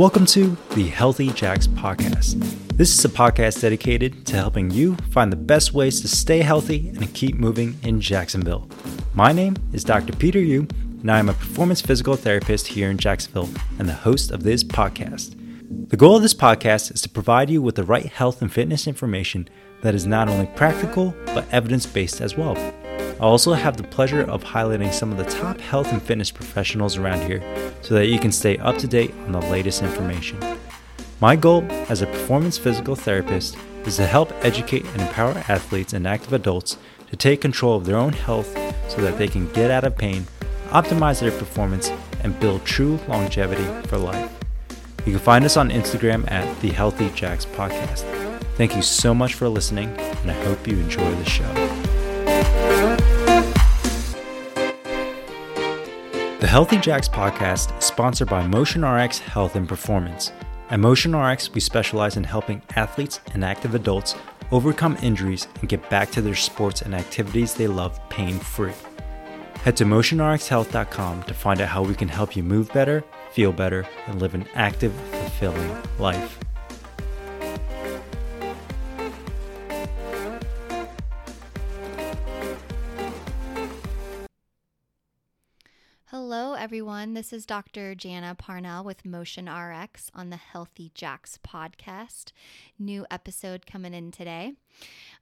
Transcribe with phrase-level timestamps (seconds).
[0.00, 2.40] Welcome to the Healthy Jax podcast.
[2.74, 6.88] This is a podcast dedicated to helping you find the best ways to stay healthy
[6.88, 8.66] and keep moving in Jacksonville.
[9.12, 10.16] My name is Dr.
[10.16, 10.66] Peter Yu,
[11.02, 14.64] and I am a performance physical therapist here in Jacksonville and the host of this
[14.64, 15.36] podcast.
[15.90, 18.86] The goal of this podcast is to provide you with the right health and fitness
[18.86, 19.50] information
[19.82, 22.54] that is not only practical but evidence based as well.
[23.20, 26.96] I also have the pleasure of highlighting some of the top health and fitness professionals
[26.96, 27.42] around here
[27.82, 30.38] so that you can stay up to date on the latest information.
[31.20, 36.06] My goal as a performance physical therapist is to help educate and empower athletes and
[36.06, 36.78] active adults
[37.10, 38.56] to take control of their own health
[38.88, 40.24] so that they can get out of pain,
[40.70, 44.32] optimize their performance, and build true longevity for life.
[45.04, 48.00] You can find us on Instagram at the Healthy Jax Podcast.
[48.56, 53.09] Thank you so much for listening, and I hope you enjoy the show.
[56.40, 60.32] The Healthy Jax podcast is sponsored by MotionRx Health and Performance.
[60.70, 64.14] At MotionRx, we specialize in helping athletes and active adults
[64.50, 68.72] overcome injuries and get back to their sports and activities they love pain free.
[69.64, 73.86] Head to motionrxhealth.com to find out how we can help you move better, feel better,
[74.06, 76.38] and live an active, fulfilling life.
[87.00, 87.14] Everyone.
[87.14, 87.94] This is Dr.
[87.94, 92.32] Jana Parnell with Motion RX on the Healthy Jax podcast.
[92.78, 94.52] New episode coming in today.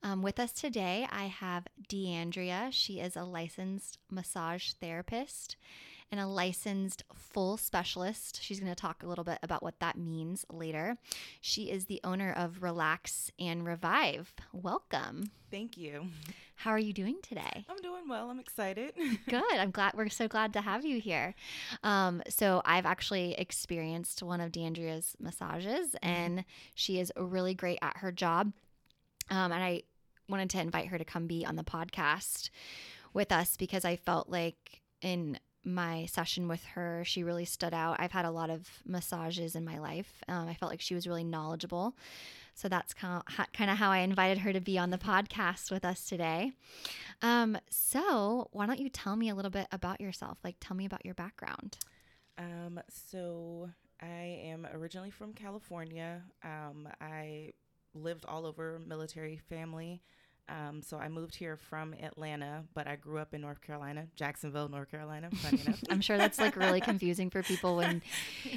[0.02, 2.72] Um, with us today, I have Deandrea.
[2.72, 5.54] She is a licensed massage therapist
[6.10, 8.42] and a licensed full specialist.
[8.42, 10.96] She's going to talk a little bit about what that means later.
[11.40, 14.32] She is the owner of Relax and Revive.
[14.52, 15.30] Welcome.
[15.50, 16.06] Thank you.
[16.56, 17.64] How are you doing today?
[17.68, 18.30] I'm doing well.
[18.30, 18.92] I'm excited.
[19.28, 19.44] Good.
[19.52, 21.34] I'm glad we're so glad to have you here.
[21.82, 27.98] Um, so I've actually experienced one of Deandrea's massages, and she is really great at
[27.98, 28.52] her job.
[29.30, 29.82] Um, and I
[30.28, 32.50] wanted to invite her to come be on the podcast
[33.14, 35.38] with us because I felt like in
[35.74, 37.96] my session with her, she really stood out.
[38.00, 40.22] I've had a lot of massages in my life.
[40.28, 41.94] Um, I felt like she was really knowledgeable.
[42.54, 46.06] So that's kind of, how I invited her to be on the podcast with us
[46.06, 46.52] today.
[47.22, 50.38] Um, so why don't you tell me a little bit about yourself?
[50.42, 51.78] Like, tell me about your background.
[52.36, 56.22] Um, so I am originally from California.
[56.42, 57.52] Um, I
[57.94, 60.02] lived all over military family.
[60.48, 64.68] Um, so I moved here from Atlanta, but I grew up in North Carolina, Jacksonville,
[64.68, 65.28] North Carolina.
[65.30, 65.80] Funny enough.
[65.90, 68.00] I'm sure that's like really confusing for people when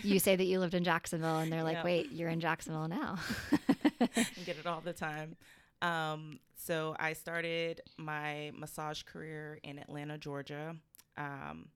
[0.02, 3.18] you say that you lived in Jacksonville and they're like, wait, you're in Jacksonville now.
[4.02, 5.35] I get it all the time.
[5.81, 10.75] Um, so I started my massage career in Atlanta, Georgia.
[11.18, 11.69] Um,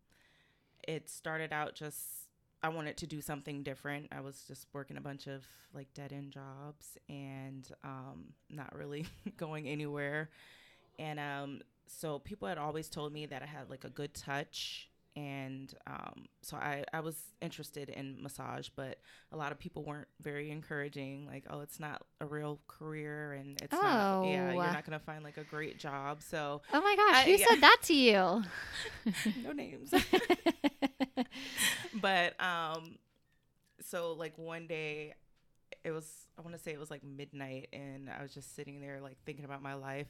[0.87, 2.24] it started out just
[2.65, 4.07] I wanted to do something different.
[4.11, 5.43] I was just working a bunch of
[5.73, 9.05] like dead end jobs and um, not really
[9.37, 10.29] going anywhere.
[10.97, 14.89] And um, so people had always told me that I had like a good touch.
[15.17, 18.97] And um, so I, I was interested in massage, but
[19.31, 21.25] a lot of people weren't very encouraging.
[21.25, 24.23] Like, oh, it's not a real career, and it's not.
[24.25, 24.71] Yeah, you're Oh.
[24.73, 26.21] not gonna find like a great job.
[26.21, 27.45] So oh my gosh, I- who yeah.
[27.47, 28.43] said that to you?
[29.45, 29.93] no names.
[32.01, 32.97] but um
[33.81, 35.13] so like one day
[35.83, 38.81] it was i want to say it was like midnight and i was just sitting
[38.81, 40.07] there like thinking about my life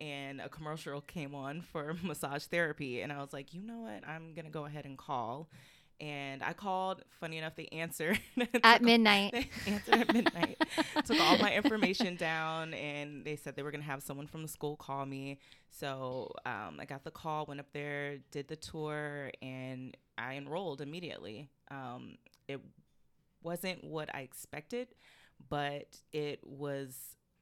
[0.00, 4.06] and a commercial came on for massage therapy and i was like you know what?
[4.06, 5.48] I'm gonna go ahead and call
[6.00, 7.02] and i called.
[7.20, 8.20] Funny enough they answered.
[8.62, 9.48] At midnight.
[9.66, 10.58] answered at midnight.
[11.06, 14.42] Took all my information down and they said they were going to have someone from
[14.42, 15.38] the school call me.
[15.70, 20.80] So um, i got the call went up there did the tour and i enrolled
[20.80, 22.16] immediately um,
[22.48, 22.60] it
[23.42, 24.88] wasn't what i expected
[25.48, 26.96] but it was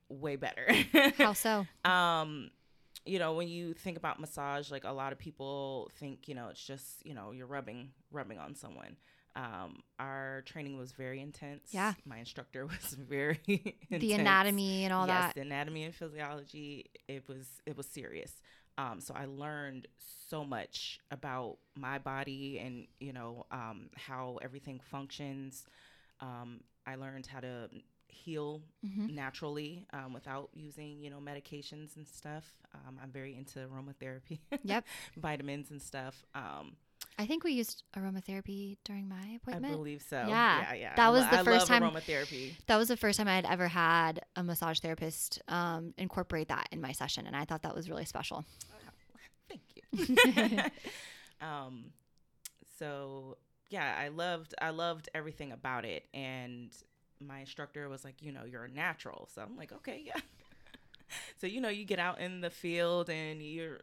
[0.08, 0.66] way better
[1.18, 1.66] How so?
[1.84, 2.50] um
[3.06, 6.48] you know when you think about massage like a lot of people think you know
[6.48, 8.96] it's just you know you're rubbing rubbing on someone
[9.36, 11.94] um our training was very intense Yeah.
[12.06, 14.20] my instructor was very The intense.
[14.20, 15.34] anatomy and all yes, that.
[15.34, 18.32] the anatomy and physiology it was it was serious
[18.78, 19.86] um so i learned
[20.28, 25.66] so much about my body and you know um how everything functions
[26.20, 27.68] um i learned how to
[28.08, 29.10] heal Mhm.
[29.10, 32.44] naturally um, without using you know medications and stuff
[32.74, 34.84] um, i'm very into aromatherapy Yep.
[35.16, 36.76] vitamins and stuff um,
[37.18, 39.72] I think we used aromatherapy during my appointment.
[39.72, 41.82] i believe so Yeah, yeah yeah that I was lo- the I first love time-
[41.82, 46.48] aromatherapy That was the first time I had ever had a massage therapist um, incorporate
[46.48, 48.44] that in my session, and I thought that was really special.
[49.48, 50.62] thank you
[51.40, 51.86] um,
[52.78, 53.36] so
[53.70, 56.70] yeah, I loved I loved everything about it, and
[57.20, 59.28] my instructor was like, you know, you're a natural.
[59.34, 60.20] So I'm like, okay, yeah.
[61.40, 63.80] So you know, you get out in the field and you're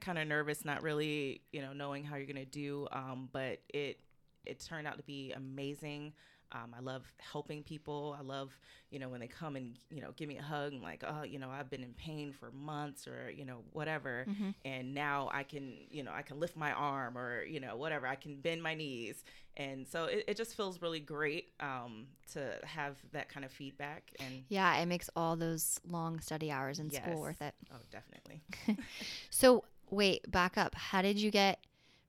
[0.00, 2.86] kind of nervous, not really, you know, knowing how you're gonna do.
[2.92, 4.00] Um, but it
[4.46, 6.12] it turned out to be amazing.
[6.54, 8.16] Um, I love helping people.
[8.16, 8.56] I love,
[8.90, 11.24] you know, when they come and, you know, give me a hug and like, oh,
[11.24, 14.24] you know, I've been in pain for months or, you know, whatever.
[14.28, 14.50] Mm-hmm.
[14.64, 18.06] And now I can, you know, I can lift my arm or, you know, whatever.
[18.06, 19.24] I can bend my knees.
[19.56, 24.12] And so it, it just feels really great um, to have that kind of feedback.
[24.20, 27.02] And Yeah, it makes all those long study hours in Yes.
[27.02, 27.54] school worth it.
[27.72, 28.42] oh, definitely.
[29.30, 30.74] So, wait, back up.
[30.76, 31.58] How did you get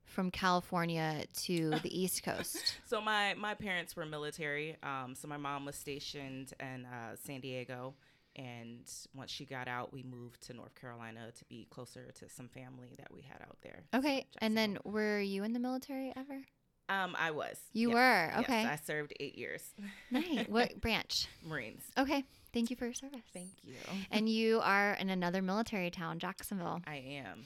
[0.05, 2.75] from California to the East Coast?
[2.87, 4.77] So my my parents were military.
[4.83, 7.95] Um, so my mom was stationed in uh, San Diego,
[8.35, 8.81] and
[9.13, 12.89] once she got out, we moved to North Carolina to be closer to some family
[12.97, 13.83] that we had out there.
[13.93, 14.27] Okay.
[14.39, 16.41] And then were you in the military ever?
[16.87, 17.57] um, I was.
[17.73, 17.95] You yes.
[17.95, 18.31] were.
[18.35, 18.65] Yes, Okay.
[18.65, 19.63] I served eight years.
[20.11, 20.47] Nice.
[20.47, 21.27] What branch?
[21.43, 21.81] Marines.
[21.97, 22.23] Okay.
[22.53, 23.19] Thank you for your service.
[23.33, 23.73] Thank you.
[24.11, 26.79] And you are in another military town, Jacksonville.
[26.87, 27.43] I am.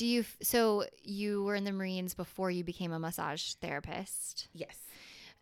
[0.00, 4.48] Do you so you were in the Marines before you became a massage therapist?
[4.54, 4.78] Yes.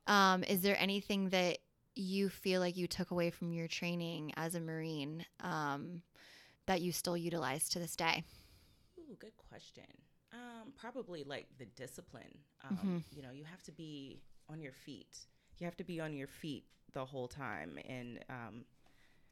[0.09, 1.59] Um, is there anything that
[1.95, 6.03] you feel like you took away from your training as a Marine um,
[6.67, 8.25] that you still utilize to this day?
[8.99, 9.85] Ooh, good question.
[10.33, 12.37] Um, probably like the discipline.
[12.65, 13.03] Um, Mhm.
[13.15, 14.19] You know, you have to be
[14.49, 15.29] on your feet.
[15.61, 16.65] You have to be on your feet
[16.95, 18.65] the whole time and um,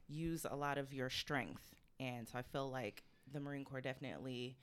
[0.07, 1.75] use a lot of your strength.
[1.99, 3.03] And so I feel like
[3.33, 4.57] the Marine Corps definitely,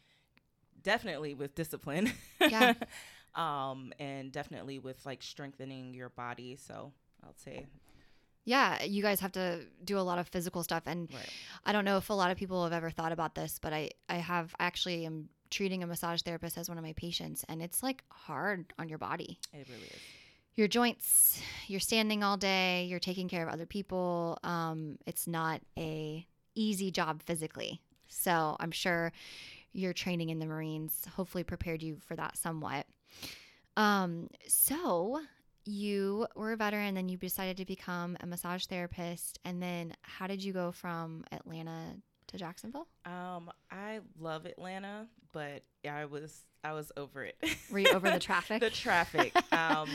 [0.83, 2.12] definitely with discipline.
[2.39, 2.74] Yeah.
[3.35, 6.57] um, and definitely with like strengthening your body.
[6.57, 6.91] So
[7.24, 7.65] I'll say,
[8.45, 11.30] Yeah, you guys have to do a lot of physical stuff and right.
[11.65, 13.91] I don't know if a lot of people have ever thought about this, but I
[14.09, 17.62] I have I actually am treating a massage therapist as one of my patients and
[17.62, 19.39] it's like hard on your body.
[19.53, 20.00] It really is.
[20.56, 24.38] Your joints, you're standing all day, you're taking care of other people.
[24.44, 27.81] Um, it's not a easy job physically.
[28.07, 29.12] So I'm sure
[29.73, 32.85] your training in the Marines hopefully prepared you for that somewhat.
[33.75, 35.19] Um, so
[35.65, 40.27] you were a veteran, then you decided to become a massage therapist, and then how
[40.27, 41.95] did you go from Atlanta
[42.27, 42.87] to Jacksonville?
[43.05, 47.35] Um, I love Atlanta, but I was I was over it.
[47.71, 48.59] Were you over the traffic?
[48.61, 49.33] the traffic.
[49.51, 49.89] Um,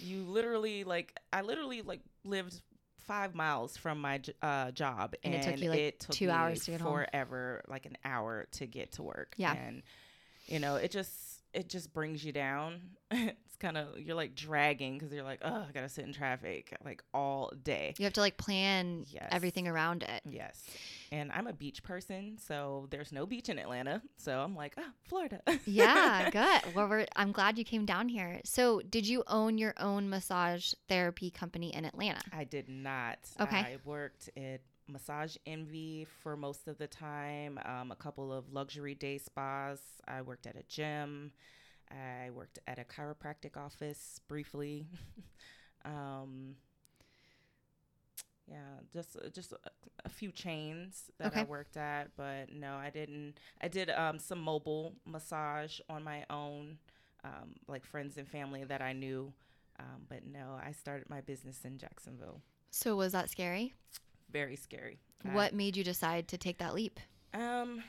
[0.00, 2.60] you literally like I literally like lived
[3.06, 6.64] five miles from my uh, job, And it took you, like, took two me hours
[6.64, 6.92] to get home.
[6.92, 9.34] forever, like an hour to get to work.
[9.36, 9.54] Yeah.
[9.54, 9.82] and
[10.46, 12.80] you know it just it just brings you down.
[13.56, 16.76] it's kind of you're like dragging because you're like oh I gotta sit in traffic
[16.84, 17.94] like all day.
[17.98, 19.28] you have to like plan Yes.
[19.30, 20.22] everything around it.
[20.28, 20.62] Yes.
[21.12, 24.02] And I'm a beach person, so there's no beach in Atlanta.
[24.16, 25.40] So I'm like, ah, Florida.
[25.64, 26.30] yeah,
[26.64, 26.74] good.
[26.74, 28.40] Well, we're, I'm glad you came down here.
[28.44, 32.20] So, did you own your own massage therapy company in Atlanta?
[32.32, 33.18] I did not.
[33.40, 33.56] Okay.
[33.58, 38.94] I worked at Massage Envy for most of the time, um, a couple of luxury
[38.96, 39.78] day spas.
[40.08, 41.30] I worked at a gym.
[41.90, 44.86] I worked at a chiropractic office briefly.
[45.84, 46.56] um,
[48.48, 48.56] yeah,
[48.92, 49.56] just just a,
[50.04, 53.34] a few chains that I worked at, but no, I didn't.
[53.60, 56.78] I did um, some mobile massage on my own,
[57.24, 59.32] um, like friends and family that I knew.
[59.80, 62.40] Um, but no, I started my business in Jacksonville.
[62.70, 63.74] So, was that scary?
[64.30, 64.98] Very scary.
[65.24, 67.00] I- What made you decide to take that leap?
[67.34, 67.82] um,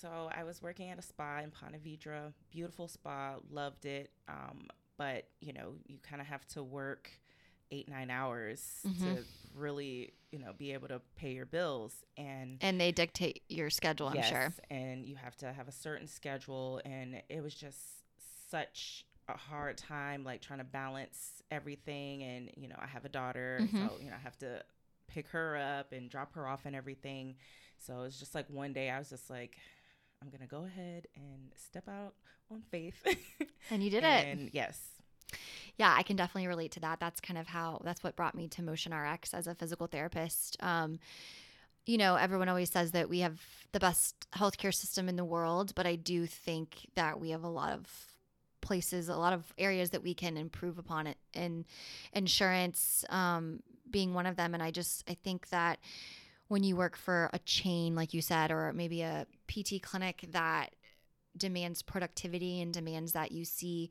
[0.00, 4.10] so I was working at a spa in Ponte Vedra, beautiful spa, loved it.
[4.28, 4.66] Um,
[4.96, 7.10] but you know, you kind of have to work
[7.72, 9.02] eight nine hours Mhm.
[9.04, 12.58] to really, you know, be able to pay your bills and.
[12.62, 14.52] And they dictate your schedule, I'm sure.
[14.70, 17.78] And you have to have a certain schedule, and it was just
[18.50, 22.22] such a hard time, like trying to balance everything.
[22.22, 23.78] And you know, I have a daughter, Mhm.
[23.88, 24.62] so you know, I have to
[25.06, 27.36] pick her up and drop her off and everything.
[27.78, 29.56] So it's just like one day I was just like,
[30.22, 32.14] I'm gonna go ahead and step out
[32.50, 32.94] on faith.
[33.70, 34.26] And you did it.
[34.26, 34.80] And yes,
[35.78, 36.98] Yeah, I can definitely relate to that.
[36.98, 40.56] That's kind of how that's what brought me to Motion RX as a physical therapist.
[40.60, 40.98] Um,
[41.86, 43.40] you know, everyone always says that we have
[43.72, 47.48] the best healthcare system in the world, but I do think that we have a
[47.48, 47.88] lot of
[48.60, 51.64] places, a lot of areas that we can improve upon it, and
[52.12, 53.60] insurance um,
[53.90, 54.54] being one of them.
[54.54, 55.78] And I just I think that
[56.50, 60.74] when you work for a chain, like you said, or maybe a PT clinic that
[61.36, 63.88] demands productivity and demands that you see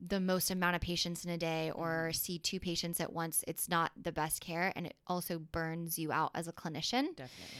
[0.00, 2.14] the most amount of patients in a day or mm-hmm.
[2.14, 4.72] see two patients at once, it's not the best care.
[4.74, 7.14] And it also burns you out as a clinician.
[7.14, 7.58] definitely.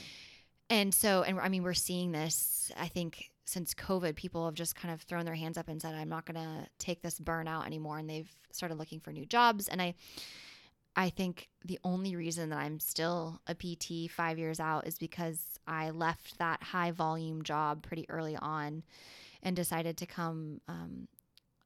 [0.71, 4.75] And so, and I mean, we're seeing this, I think, since COVID, people have just
[4.75, 7.67] kind of thrown their hands up and said, I'm not going to take this burnout
[7.67, 7.99] anymore.
[7.99, 9.69] And they've started looking for new jobs.
[9.69, 9.95] And I,
[10.95, 15.59] I think the only reason that I'm still a PT five years out is because
[15.67, 18.83] I left that high volume job pretty early on
[19.43, 20.61] and decided to come.
[20.69, 21.09] Um,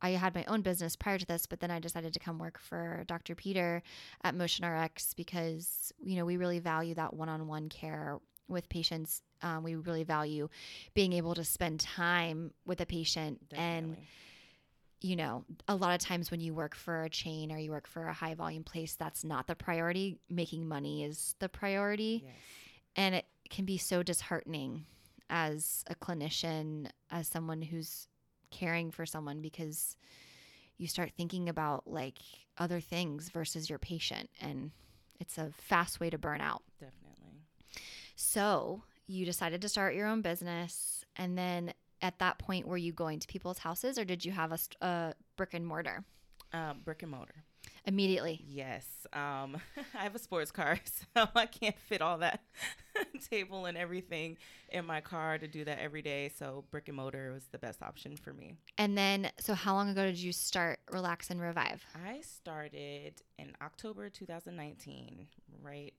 [0.02, 2.58] I had my own business prior to this, but then I decided to come work
[2.58, 3.34] for Dr.
[3.34, 3.82] Peter
[4.22, 8.68] at Motion RX because, you know, we really value that one on one care with
[8.68, 9.22] patients.
[9.42, 10.48] Um, we really value
[10.94, 14.08] being able to spend time with a patient and Definitely.
[15.00, 17.86] You know, a lot of times when you work for a chain or you work
[17.86, 20.18] for a high volume place, that's not the priority.
[20.30, 22.22] Making money is the priority.
[22.24, 22.34] Yes.
[22.96, 24.86] And it can be so disheartening
[25.28, 28.08] as a clinician, as someone who's
[28.50, 29.96] caring for someone because
[30.78, 32.18] you start thinking about like
[32.58, 34.30] other things versus your patient.
[34.40, 34.70] And
[35.20, 36.62] it's a fast way to burn out.
[36.80, 37.42] Definitely.
[38.14, 41.04] So you decided to start your own business.
[41.16, 41.72] And then
[42.02, 45.14] at that point, were you going to people's houses or did you have a, a
[45.36, 46.04] brick and mortar
[46.52, 47.44] Um, brick and mortar.
[47.84, 48.40] immediately?
[48.46, 48.86] Yes.
[49.12, 49.56] Um,
[49.94, 50.78] I have a sports car,
[51.16, 52.40] so I can't fit all that
[53.30, 54.36] table and everything
[54.70, 56.30] in my car to do that every day.
[56.38, 58.54] So brick and mortar was the best option for me.
[58.78, 61.84] And then, so how long ago did you start Relax and Revive?
[61.94, 65.26] I started in October 2019,
[65.62, 65.94] right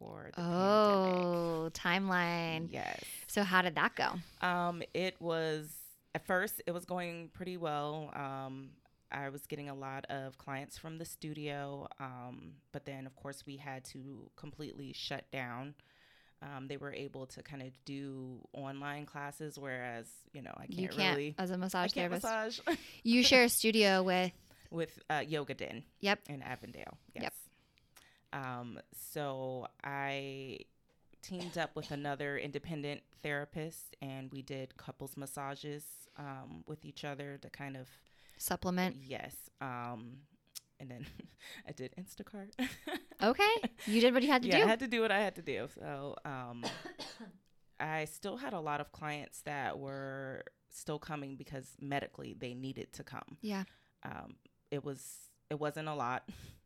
[0.00, 1.24] before the pandemic.
[1.24, 2.68] Oh, timeline.
[2.70, 3.02] Yes.
[3.26, 4.46] So, how did that go?
[4.46, 5.70] Um, it was
[6.14, 8.10] at first it was going pretty well.
[8.14, 8.70] Um,
[9.12, 13.44] I was getting a lot of clients from the studio, um, but then of course
[13.46, 15.74] we had to completely shut down.
[16.42, 20.78] Um, they were able to kind of do online classes, whereas you know I can't,
[20.78, 21.34] you can't, really.
[21.38, 22.60] as a massage therapist, massage
[23.02, 24.32] you share a studio with,
[24.70, 26.20] with uh, Yoga Den yep.
[26.28, 26.96] in Avondale.
[27.14, 27.24] Yes.
[27.24, 27.32] Yep.
[28.32, 30.58] Um, so I
[31.22, 35.84] teamed up with another independent therapist, and we did couples massages
[36.18, 37.88] um, with each other to kind of
[38.38, 38.96] supplement.
[39.04, 39.36] yes.
[39.60, 40.18] Um,
[40.78, 41.06] and then
[41.68, 42.50] I did Instacart.
[43.22, 43.54] Okay.
[43.84, 44.56] You did what you had to do.
[44.56, 44.66] yeah, do.
[44.66, 45.68] I had to do what I had to do.
[45.78, 46.64] So um,
[47.78, 52.94] I still had a lot of clients that were still coming because medically they needed
[52.94, 53.64] to come yeah.
[54.04, 54.36] um,
[54.70, 55.04] it was
[55.50, 56.28] it wasn't a lot.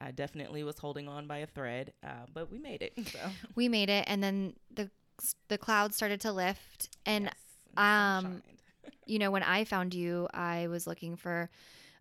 [0.00, 2.94] I definitely was holding on by a thread, uh, but we made it.
[3.06, 3.18] So
[3.54, 4.04] We made it.
[4.06, 4.90] And then the,
[5.48, 6.96] the clouds started to lift.
[7.04, 7.34] And yes,
[7.74, 8.42] sun um,
[9.06, 11.50] you know, when I found you, I was looking for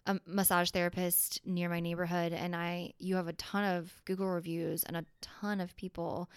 [0.06, 4.84] a massage therapist near my neighborhood and I you have a ton of Google reviews
[4.84, 6.30] and a ton of people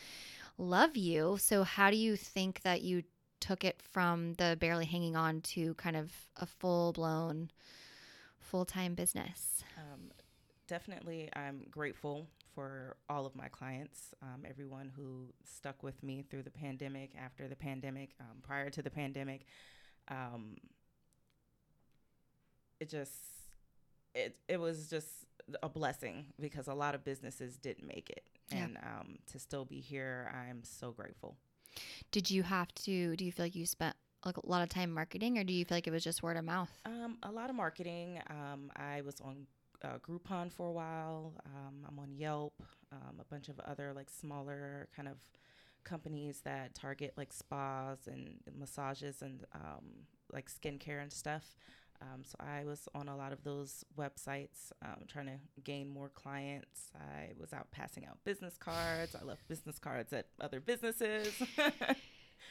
[0.59, 1.39] love you.
[1.41, 3.03] So how do you think that you
[3.41, 7.51] took it from the barely hanging on to kind of a full-blown
[8.41, 9.65] full-time business?
[10.77, 16.45] Definitely, I'm grateful for all of my clients, um, everyone who stuck with me through
[16.45, 19.45] the pandemic, after the pandemic, um, prior to the pandemic.
[20.09, 20.57] Um,
[22.81, 23.13] it just
[24.15, 25.11] it it was just
[25.63, 28.65] a blessing because a lot of businesses didn't make it, Yeah.
[28.65, 31.37] and um, to still be here, I'm so grateful.
[32.11, 34.91] Did you have to do you feel like you spent like a lot of time
[34.91, 36.71] marketing or do you feel like it was just word of mouth?
[36.87, 38.21] Um, a lot of marketing.
[38.31, 39.47] Um, I was on
[39.85, 41.35] uh, Groupon for a while.
[41.47, 42.63] Um, I'm on Yelp.
[42.93, 45.17] Um, a bunch of other like smaller kind of
[45.85, 51.57] companies that target like spas and massages and um, like skincare and stuff.
[52.01, 56.09] Um, so I was on a lot of those websites, um, trying to gain more
[56.09, 56.91] clients.
[56.97, 59.15] I was out passing out business cards.
[59.21, 61.33] I left business cards at other businesses.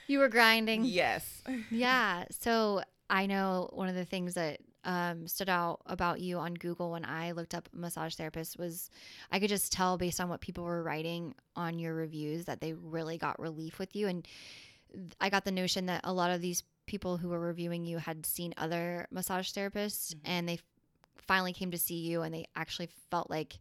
[0.08, 0.84] You were grinding.
[0.86, 1.44] yes.
[1.70, 2.26] Yeah.
[2.32, 6.92] So I know one of the things that um, stood out about you on Google
[6.92, 8.90] when I looked up massage therapist was
[9.32, 12.74] I could just tell based on what people were writing on your reviews that they
[12.74, 14.08] really got relief with you.
[14.08, 14.28] And
[15.20, 18.26] I got the notion that a lot of these people who were reviewing you had
[18.26, 20.20] seen other massage therapists Mhm.
[20.26, 20.60] and they
[21.18, 23.60] finally came to see you and they actually felt like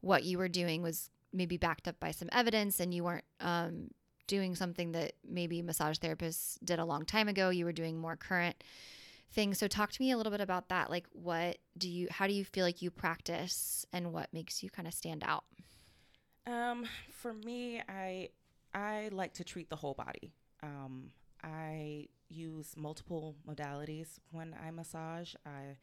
[0.00, 3.90] what you were doing was maybe backed up by some evidence and you weren't um,
[4.28, 7.50] doing something that maybe massage therapists did a long time ago.
[7.50, 8.62] You were doing more current
[9.32, 9.58] things.
[9.58, 10.90] So talk to me a little bit about that.
[10.90, 14.70] Like what do you how do you feel like you practice and what makes you
[14.70, 15.44] kind of stand out?
[16.46, 18.30] Um, for me, I
[18.74, 20.32] I like to treat the whole body.
[20.62, 21.10] Um,
[21.42, 25.34] I use multiple modalities when I massage.
[25.44, 25.76] I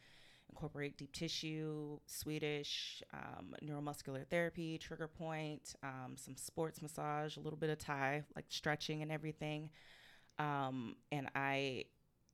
[0.50, 7.58] incorporate deep tissue, Swedish, um, neuromuscular therapy, trigger point, um, some sports massage, a little
[7.58, 9.70] bit of Thai, like stretching and everything.
[10.40, 11.86] Um, and I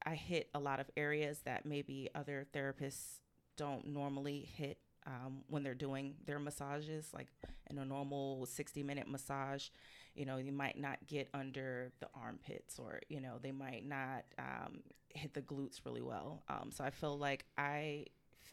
[0.05, 3.19] I hit a lot of areas that maybe other therapists
[3.57, 7.27] don't normally hit um, when they're doing their massages, like
[7.69, 9.69] in a normal 60 minute massage,
[10.15, 14.23] you know, you might not get under the armpits or, you know, they might not
[14.39, 16.43] um, hit the glutes really well.
[16.49, 18.05] Um, so I feel like I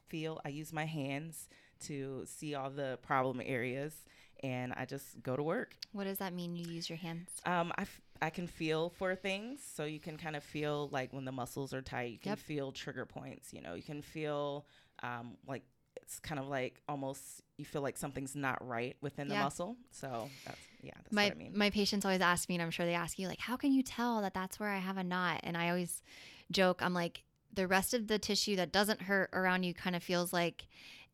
[0.08, 1.48] feel I use my hands
[1.86, 3.94] to see all the problem areas
[4.42, 5.76] and I just go to work.
[5.92, 6.56] What does that mean?
[6.56, 7.30] You use your hands?
[7.46, 9.60] Um, I, f- I can feel for things.
[9.74, 12.38] So you can kind of feel like when the muscles are tight, you can Yep.
[12.38, 13.52] feel trigger points.
[13.52, 14.66] You know, you can feel
[15.02, 15.64] um, like
[16.00, 19.76] it's kind of like almost you feel like something's not right within the muscle.
[19.90, 21.52] So that's, yeah, that's my what I mean.
[21.54, 23.82] my patients always ask me, and I'm sure they ask you, like, how can you
[23.82, 25.40] tell that that's where I have a knot?
[25.42, 26.02] And I always
[26.50, 30.02] joke, I'm like, the rest of the tissue that doesn't hurt around you kind of
[30.02, 30.66] feels like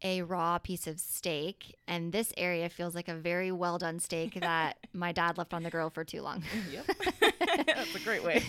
[0.03, 4.35] a raw piece of steak, and this area feels like a very well done steak
[4.41, 6.43] that my dad left on the grill for too long.
[6.71, 6.87] yep.
[7.67, 8.43] that's a great way.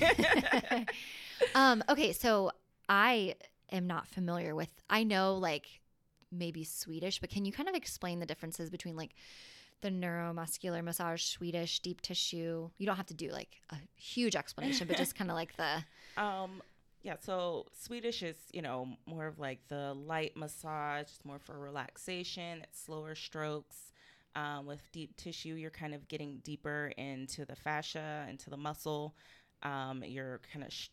[1.56, 2.52] um, okay, so
[2.88, 3.36] I
[3.72, 4.70] am not familiar with.
[4.90, 5.82] I know like
[6.32, 9.16] maybe Swedish, but can you kind of explain the differences between like
[9.82, 12.70] the neuromuscular massage, Swedish, deep tissue?
[12.78, 15.84] You don't have to do like a huge explanation, but just kind of like the
[16.22, 16.62] Um,
[17.02, 21.58] yeah, so Swedish is, you know, more of like the light massage, it's more for
[21.58, 23.92] relaxation, it's slower strokes.
[24.36, 29.16] Um, with deep tissue, you're kind of getting deeper into the fascia, into the muscle.
[29.64, 30.90] Um, you're kind of sh-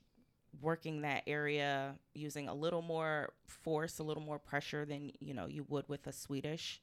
[0.62, 5.46] working that area using a little more force, a little more pressure than, you know,
[5.46, 6.80] you would with a Swedish.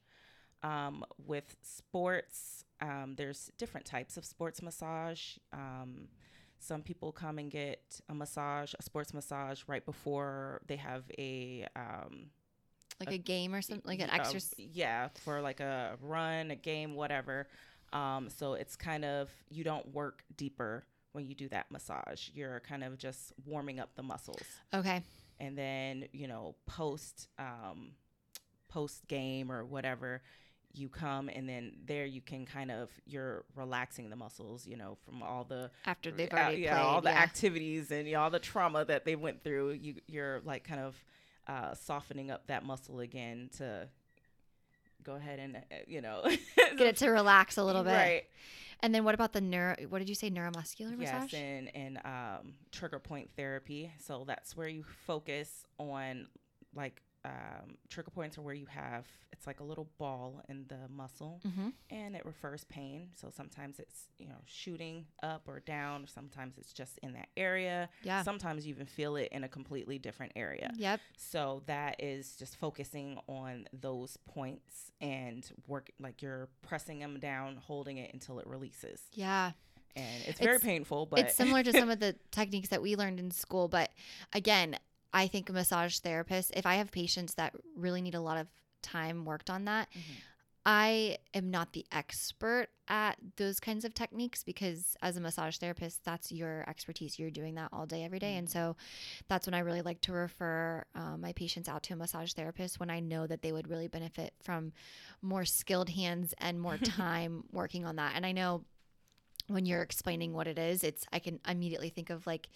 [0.62, 5.36] Um, with sports, um, there's different types of sports massage.
[5.52, 6.08] Um,
[6.66, 11.66] some people come and get a massage, a sports massage, right before they have a
[11.76, 12.30] um,
[13.00, 14.54] like A- a game or something, like an uh, exercise.
[14.58, 17.48] yeah, for like a run, a game, whatever.
[17.92, 22.28] Um, so it's kind of you don't work deeper when you do that massage.
[22.34, 24.42] You're kind of just warming up the muscles,
[24.72, 25.02] Okay,
[25.38, 27.92] and then you know post um,
[28.68, 30.22] post game or whatever.
[30.74, 34.98] You come and then there you can kind of you're relaxing the muscles, you know,
[35.04, 37.22] from all the after they've uh, already yeah, played, all the yeah.
[37.22, 39.70] activities and you know, all the trauma that they went through.
[39.72, 40.96] You you're like kind of
[41.46, 43.88] uh, softening up that muscle again to
[45.02, 46.22] go ahead and uh, you know
[46.56, 47.92] Get it to relax a little bit.
[47.92, 48.24] right.
[48.80, 49.76] And then what about the neuro?
[49.88, 50.30] What did you say?
[50.30, 51.32] Neuromuscular massage.
[51.32, 53.90] Yes, and and um, trigger point therapy.
[54.04, 56.26] So that's where you focus on
[56.74, 60.88] like um, trigger points are where you have it's like a little ball in the
[60.88, 61.68] muscle mm-hmm.
[61.90, 63.08] and it refers pain.
[63.14, 66.06] So sometimes it's you know shooting up or down.
[66.06, 67.88] Sometimes it's just in that area.
[68.02, 68.22] Yeah.
[68.22, 70.70] Sometimes you even feel it in a completely different area.
[70.76, 71.00] Yep.
[71.18, 77.56] So that is just focusing on those points and work like you're pressing them down,
[77.56, 79.02] holding it until it releases.
[79.12, 79.52] Yeah.
[79.96, 82.96] And it's very It's- painful, but it's similar to some of the techniques that we
[82.96, 83.90] learned in school but
[84.32, 84.76] again
[85.14, 88.46] i think a massage therapist if i have patients that really need a lot of
[88.82, 90.02] time worked on that Mhm.
[90.66, 96.04] i am not the expert at those kinds of techniques because as a massage therapist
[96.04, 98.36] that's your expertise you're doing that all day every day.
[98.36, 98.52] and Mhm.
[98.52, 98.76] so
[99.28, 102.78] that's when i really like to refer um, my patients out to a massage therapist
[102.80, 104.72] when i know that they would really benefit from
[105.22, 108.64] more skilled hands and more time working on that and i know
[109.46, 112.48] when you're explaining what it is, it's I can immediately think of like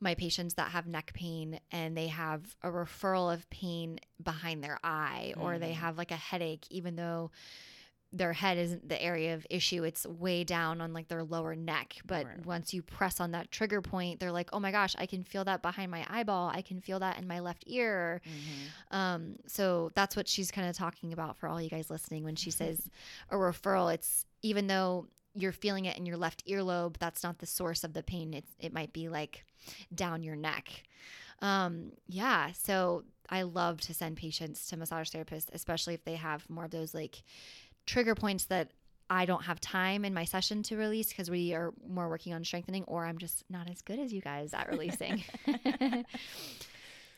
[0.00, 4.78] my patients that have neck pain and they have a referral of pain behind their
[4.84, 5.74] eye or they Mm.
[5.76, 7.30] have like a headache even though
[8.12, 11.96] their head isn't the area of issue it's way down on like their lower neck
[12.06, 12.46] but Right.
[12.46, 15.42] once you press on that trigger point they're like oh my gosh i can feel
[15.46, 18.94] that behind my eyeball i can feel that in my left ear Mhm.
[18.96, 22.36] um, so that's what she's kind of talking about for all you guys listening when
[22.36, 22.88] she says
[23.30, 23.92] a referral.
[23.92, 27.92] It's even though you're feeling it in your left earlobe, that's not the source of
[27.92, 28.34] the pain.
[28.34, 29.44] It's it might be like
[29.94, 30.84] down your neck.
[31.42, 32.52] Um, yeah.
[32.52, 36.70] So I love to send patients to massage therapists, especially if they have more of
[36.70, 37.22] those like
[37.86, 38.70] trigger points that
[39.10, 42.42] I don't have time in my session to release because we are more working on
[42.44, 45.22] strengthening, or I'm just not as good as you guys at releasing.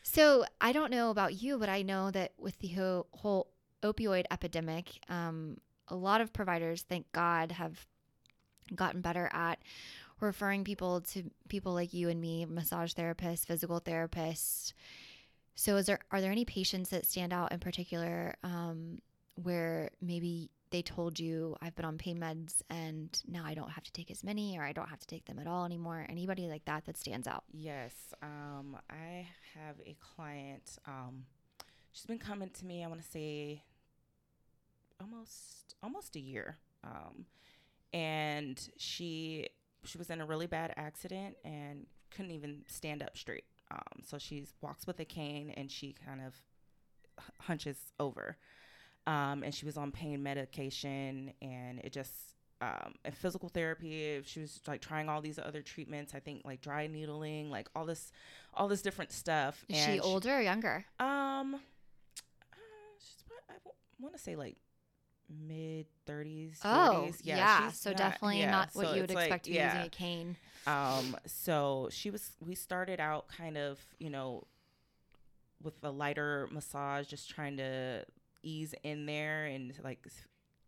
[0.03, 3.47] so I don't know about you, but I know that with the whole, whole
[3.83, 7.85] opioid epidemic, um, a lot of providers, thank God, have
[8.75, 9.59] gotten better at
[10.19, 14.73] referring people to people like you and me, massage therapists, physical therapists.
[15.55, 18.99] So, is there are there any patients that stand out in particular um,
[19.35, 23.83] where maybe they told you I've been on pain meds and now I don't have
[23.85, 26.05] to take as many or I don't have to take them at all anymore?
[26.09, 27.43] Anybody like that that stands out?
[27.51, 30.77] Yes, um, I have a client.
[30.85, 31.25] Um,
[31.91, 32.83] she's been coming to me.
[32.83, 33.63] I want to say
[34.99, 37.25] almost almost a year, um,
[37.93, 39.47] and she
[39.83, 43.45] she was in a really bad accident and couldn't even stand up straight.
[43.71, 46.33] Um, so she walks with a cane and she kind of
[47.41, 48.37] hunches over.
[49.07, 52.11] um, and she was on pain medication, and it just
[52.59, 54.21] um, and physical therapy.
[54.25, 56.13] She was like trying all these other treatments.
[56.13, 58.11] I think like dry needling, like all this,
[58.53, 59.63] all this different stuff.
[59.69, 60.85] Is she older or younger?
[60.99, 62.57] Um, uh,
[62.99, 63.53] she's I
[63.99, 64.57] want to say like
[65.29, 66.57] mid 30s.
[66.63, 67.19] Oh, 40s.
[67.23, 67.69] yeah.
[67.69, 69.55] she's so not- definitely yeah, not what so you would it's like- expect to be
[69.57, 69.73] yeah.
[69.73, 70.35] using a cane.
[70.65, 74.43] Um, so she was, we started out kind of, you know,
[75.63, 78.03] with a lighter massage, just trying to
[78.43, 80.05] ease in there and like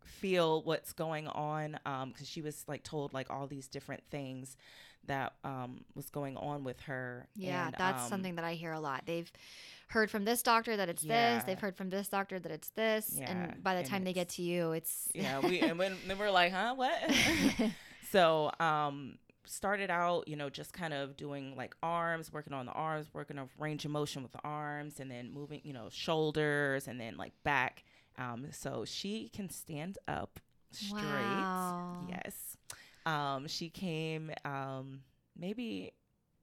[0.04, 1.78] feel what's going on.
[1.86, 4.56] Um, cause she was like told like all these different things
[5.06, 7.26] that, um, was going on with her.
[7.34, 9.04] Yeah, And, that's um, something that I hear a lot.
[9.06, 9.30] They've
[9.88, 11.42] heard from this doctor that it's this.
[11.44, 13.16] They've heard from this doctor that it's this.
[13.18, 15.40] Yeah, and by the and time they get to you, it's Yeah.
[15.40, 16.92] We, and when, then we're like, huh, what?
[18.10, 22.72] so um started out you know just kind of doing like arms working on the
[22.72, 26.86] arms working on range of motion with the arms and then moving you know shoulders
[26.86, 27.82] and then like back
[28.18, 30.38] um so she can stand up
[30.70, 32.06] straight Wow.
[32.08, 32.49] yes
[33.06, 35.00] um she came um
[35.38, 35.92] maybe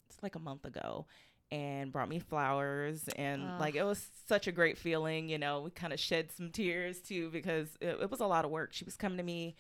[0.10, 1.06] it's like a month ago
[1.52, 5.70] and brought me flowers and like it was such a great feeling you know we
[5.70, 8.84] kind of shed some tears too because it, it was a lot of work she
[8.84, 9.56] was coming to me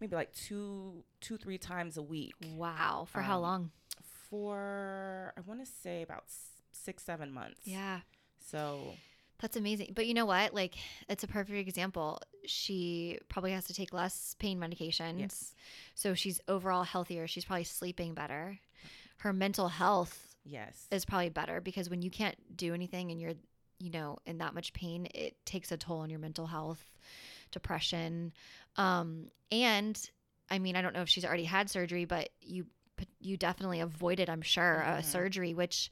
[0.00, 3.06] maybe like two two three times a week wow.
[3.10, 3.70] For how Um, long?
[4.30, 6.24] for i want to say about
[6.72, 8.00] six seven months Yeah.
[8.50, 8.94] so
[9.40, 9.92] That's amazing.
[9.94, 10.54] But you know what?
[10.54, 10.74] Like,
[11.08, 12.20] it's a perfect example.
[12.46, 15.18] She probably has to take less pain medications.
[15.18, 15.54] Yes.
[15.94, 17.26] So she's overall healthier.
[17.26, 18.58] She's probably sleeping better.
[19.18, 23.32] Her mental health yes is probably better because when you can't do anything and you're,
[23.78, 26.92] you know, in that much pain, it takes a toll on your mental health,
[27.50, 28.32] depression.
[28.76, 29.98] Um, and
[30.50, 32.66] I mean, I don't know if she's already had surgery, but you
[33.20, 35.04] you definitely avoided, I'm sure, a Mhm.
[35.04, 35.90] surgery, which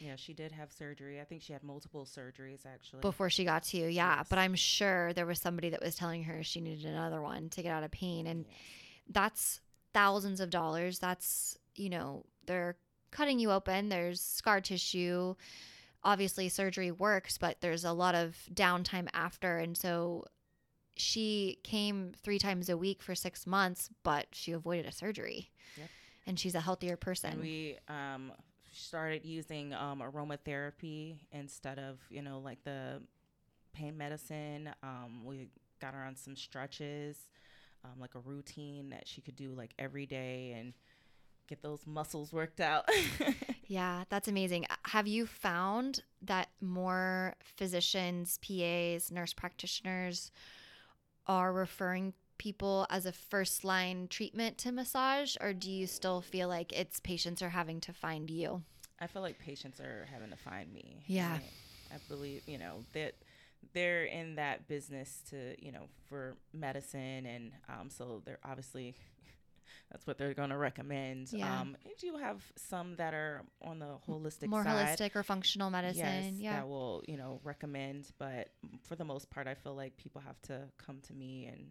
[0.00, 3.62] yeah she did have surgery i think she had multiple surgeries actually before she got
[3.64, 3.86] to you.
[3.86, 4.16] Yeah.
[4.18, 4.26] Yes.
[4.28, 7.62] But I'm sure there was somebody that was telling her she needed another one to
[7.62, 8.26] get out of pain.
[8.26, 8.56] And Yes.
[9.08, 9.60] that's
[9.92, 10.98] thousands of dollars.
[10.98, 12.76] That's, you know, they're
[13.10, 15.34] cutting you open, there's scar tissue.
[16.02, 19.58] Obviously, surgery works, but there's a lot of downtime after.
[19.58, 20.24] And so
[20.96, 25.50] she came three times a week for six months, but she avoided a surgery.
[25.76, 25.88] Yep.
[26.26, 27.32] And she's a healthier person.
[27.32, 28.32] And we um,
[28.72, 33.02] started using um, aromatherapy instead of, you know, like the
[33.72, 34.70] pain medicine.
[34.82, 35.48] Um, we
[35.80, 37.16] got her on some stretches,
[37.84, 40.72] um, like a routine that she could do like every day and
[41.48, 42.88] get those muscles worked out.
[43.70, 44.66] Yeah, that's amazing.
[44.68, 50.32] Uh, Have you found that more physicians, PAs, nurse practitioners
[51.28, 56.48] are referring people as a first line treatment to massage, or do you still feel
[56.48, 58.62] like it's patients are having to find you?
[58.98, 61.02] I feel like patients are having to find me.
[61.06, 61.36] Yeah.
[61.92, 63.12] I, I believe, you know, that
[63.74, 67.26] they're in that business to, you know, for medicine.
[67.26, 68.94] And um, so they're obviously,
[69.92, 71.34] that's what they're going to recommend.
[71.34, 71.60] Yeah.
[71.60, 74.98] Um, and you have some that are on the holistic more side.
[74.98, 76.04] holistic or functional medicine?
[76.32, 76.52] Yes, yeah.
[76.54, 78.10] that will, you know, recommend.
[78.18, 78.48] But
[78.88, 81.66] for the most part, I feel like people have to come to me and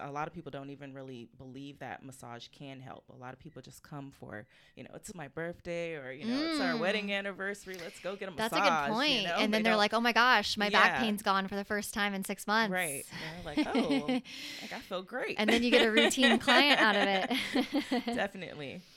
[0.00, 3.04] a lot of people don't even really believe that massage can help.
[3.14, 4.44] A lot of people just come for,
[4.74, 6.80] you know, it's my birthday or, you know, it's our Mm.
[6.80, 7.76] wedding anniversary.
[7.80, 8.66] Let's go get a That's massage.
[8.68, 9.12] That's a good point.
[9.22, 9.34] You know?
[9.36, 11.94] and then They they're like, oh my gosh, my back pain's gone for the first
[11.94, 12.72] time in six months.
[12.72, 13.04] right.
[13.44, 14.06] They're like, oh,
[14.60, 15.36] like I feel great.
[15.38, 18.06] and then you get a routine client out of it.
[18.14, 18.80] Definitely.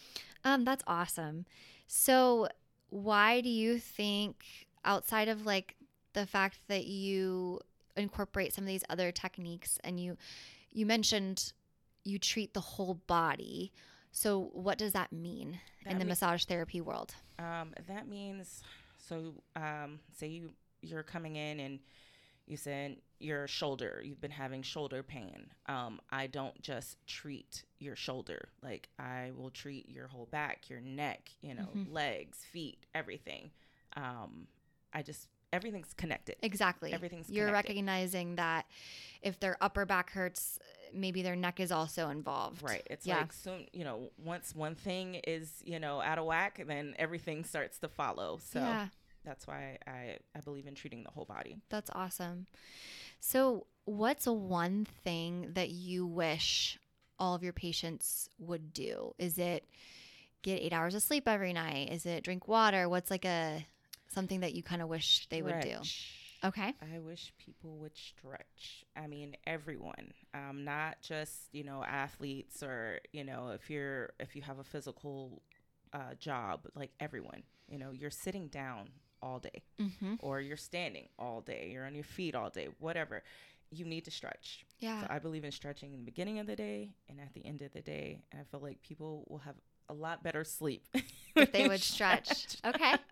[0.45, 1.45] Um, that's awesome.
[1.85, 2.47] So,
[2.91, 4.41] why do you think,
[4.85, 5.75] outside of like
[6.13, 7.59] the fact that you
[7.97, 10.15] incorporate some of these other techniques, and you
[10.71, 11.53] you mentioned
[12.03, 13.71] you treat the whole body.
[14.11, 17.13] So, what does that mean That in the mean- massage therapy world?
[17.37, 18.63] Um, that means
[18.97, 20.51] so um, say you
[20.81, 21.79] you're coming in and
[22.47, 27.95] you said your shoulder you've been having shoulder pain um, i don't just treat your
[27.97, 31.91] shoulder like i will treat your whole back your neck you know Mhm.
[31.93, 33.51] legs feet everything
[33.97, 34.47] um,
[34.93, 36.93] i just everything's connected Exactly.
[36.93, 37.69] everything's You're connected.
[37.71, 38.65] recognizing that
[39.21, 40.59] if their upper back hurts,
[40.93, 42.61] maybe their neck is also involved.
[42.63, 42.85] Right.
[42.89, 43.17] It's Yeah.
[43.19, 47.43] like soon, you know, once one thing is, you know, out of whack, then everything
[47.43, 48.39] starts to follow.
[48.43, 48.87] So yeah.
[49.25, 51.57] that's why I, I believe in treating the whole body.
[51.69, 52.47] That's awesome.
[53.19, 56.79] So, what's one thing that you wish
[57.19, 59.13] all of your patients would do?
[59.17, 59.67] Is it
[60.41, 61.91] get eight hours of sleep every night?
[61.91, 62.87] Is it drink water?
[62.87, 63.65] What's like a
[64.09, 65.77] something that you kind of wish they would do?
[66.43, 66.73] Okay.
[66.95, 68.85] I wish people would stretch.
[68.95, 74.35] I mean, everyone, um, not just you know athletes or you know if you're if
[74.35, 75.41] you have a physical
[75.93, 77.43] uh, job, like everyone.
[77.67, 78.89] You know, you're sitting down
[79.21, 80.15] all day, Mm-hmm.
[80.21, 83.21] or you're standing all day, you're on your feet all day, whatever.
[83.71, 84.65] you need to stretch.
[84.79, 85.01] Yeah.
[85.01, 87.61] So I believe in stretching in the beginning of the day and at the end
[87.61, 88.23] of the day.
[88.31, 89.53] And I feel like people will have
[89.89, 90.87] a lot better sleep
[91.35, 92.57] if they would stretch.
[92.65, 92.95] Okay.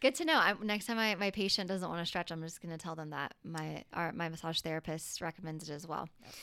[0.00, 0.34] Good to know.
[0.34, 2.94] I, next time my, my patient doesn't want to stretch, I'm just going to tell
[2.94, 6.08] them that my our, my massage therapist recommends it as well.
[6.24, 6.34] Yes.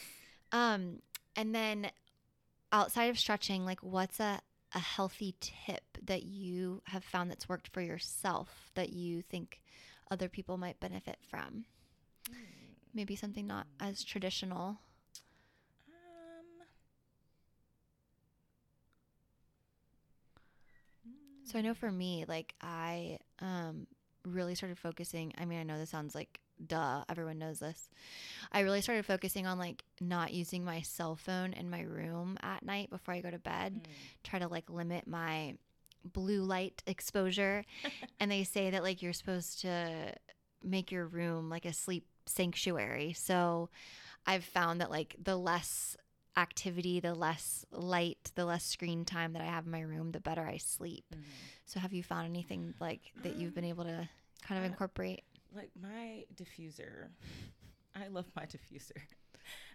[0.51, 0.99] Um,
[1.35, 1.89] and then
[2.71, 4.39] outside of stretching, like what's a,
[4.75, 9.61] a healthy tip that you have found that's worked for yourself that you think
[10.11, 11.65] other people might benefit from?
[12.93, 14.79] Maybe something not as traditional.
[21.47, 23.87] So I know for me, like I um
[24.25, 25.33] really started focusing.
[25.37, 27.89] I mean, I know this sounds like duh, everyone knows this.
[28.51, 32.65] I really started focusing on like not using my cell phone in my room at
[32.65, 33.81] night before I go to bed.
[33.83, 33.91] mm,
[34.23, 35.55] Try to like limit my
[36.03, 37.63] blue light exposure.
[38.19, 40.13] and they say that like you're supposed to
[40.63, 43.13] make your room like a sleep sanctuary.
[43.13, 43.69] So
[44.25, 45.95] I've found that like the less
[46.37, 50.19] activity, the less light, the less screen time that I have in my room, the
[50.19, 51.05] better I sleep.
[51.13, 51.21] mm.
[51.65, 54.07] So have you found anything like that you've been able to
[54.41, 55.23] kind of Uh, incorporate?
[55.55, 57.07] like my diffuser
[57.95, 58.91] i love my diffuser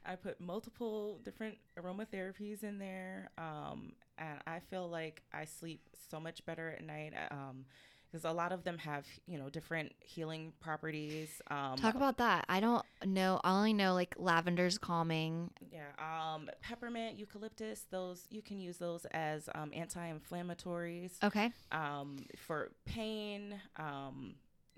[0.04, 6.20] i put multiple different aromatherapies in there um, and i feel like i sleep so
[6.20, 7.64] much better at night um,
[8.12, 12.44] because a lot of them have you know different healing properties um, Talk about that.
[12.48, 13.40] I don't know.
[13.42, 15.50] I only know like lavender's calming.
[15.70, 21.50] yeah um, peppermint eucalyptus those you can use those as um, anti-inflammatories Okay.
[21.72, 23.60] um, for pain.
[23.76, 24.34] Um,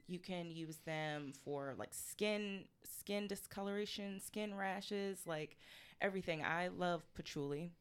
[0.07, 5.57] you can use them for like skin skin discoloration, skin rashes, like
[6.01, 6.43] everything.
[6.45, 7.73] I love patchouli.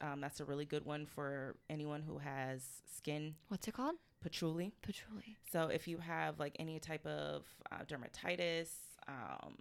[0.00, 2.62] Um, that's a really good one for anyone who has
[2.96, 3.96] skin What's it called?
[4.22, 4.72] Patchouli.
[4.82, 5.36] Patchouli.
[5.52, 8.68] So if you have like any type of uh, dermatitis,
[9.08, 9.54] um,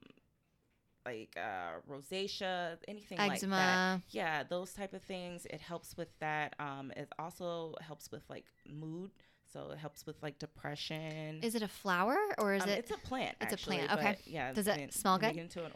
[1.05, 4.01] like uh, rosacea, anything like that, Eczema.
[4.09, 5.45] yeah, those type of things.
[5.49, 6.55] It helps with that.
[6.59, 9.11] Um, it also helps with like mood.
[9.53, 11.39] So it helps with like depression.
[11.43, 12.79] Is it a flower or is Um, it?
[12.79, 13.37] it's a plant.
[13.39, 14.17] it's a plant, okay.
[14.25, 14.51] Yeah.
[14.51, 15.37] Does it smell good?
[15.37, 15.71] into an-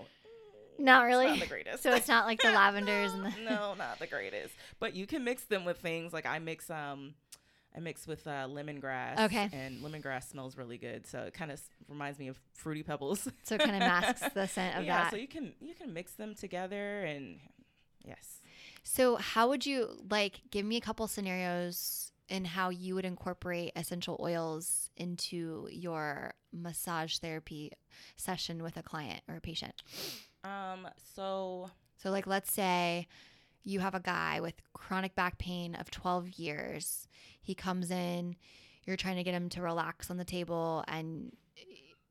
[0.79, 1.27] not it's really.
[1.27, 1.83] Not the greatest.
[1.83, 3.29] so it's not like the lavenders and the.
[3.49, 4.53] no, not the greatest.
[4.79, 7.13] But you can mix them with things like I mix um
[7.75, 9.19] I mix with uh, lemongrass.
[9.25, 9.49] Okay.
[9.53, 13.27] And lemongrass smells really good, so it kind of reminds me of fruity pebbles.
[13.43, 15.03] So it kind of masks the scent of yeah.
[15.03, 15.11] that.
[15.11, 17.39] So you can you can mix them together, and
[18.03, 18.41] yes.
[18.83, 23.71] So, how would you like give me a couple scenarios in how you would incorporate
[23.75, 27.71] essential oils into your massage therapy
[28.15, 29.81] session with a client or a patient?
[30.43, 30.87] Um.
[31.15, 33.07] So So, like, let's say
[33.63, 37.07] you have a guy with chronic back pain of 12 years.
[37.41, 38.35] He comes in,
[38.85, 41.31] you're trying to get him to relax on the table, and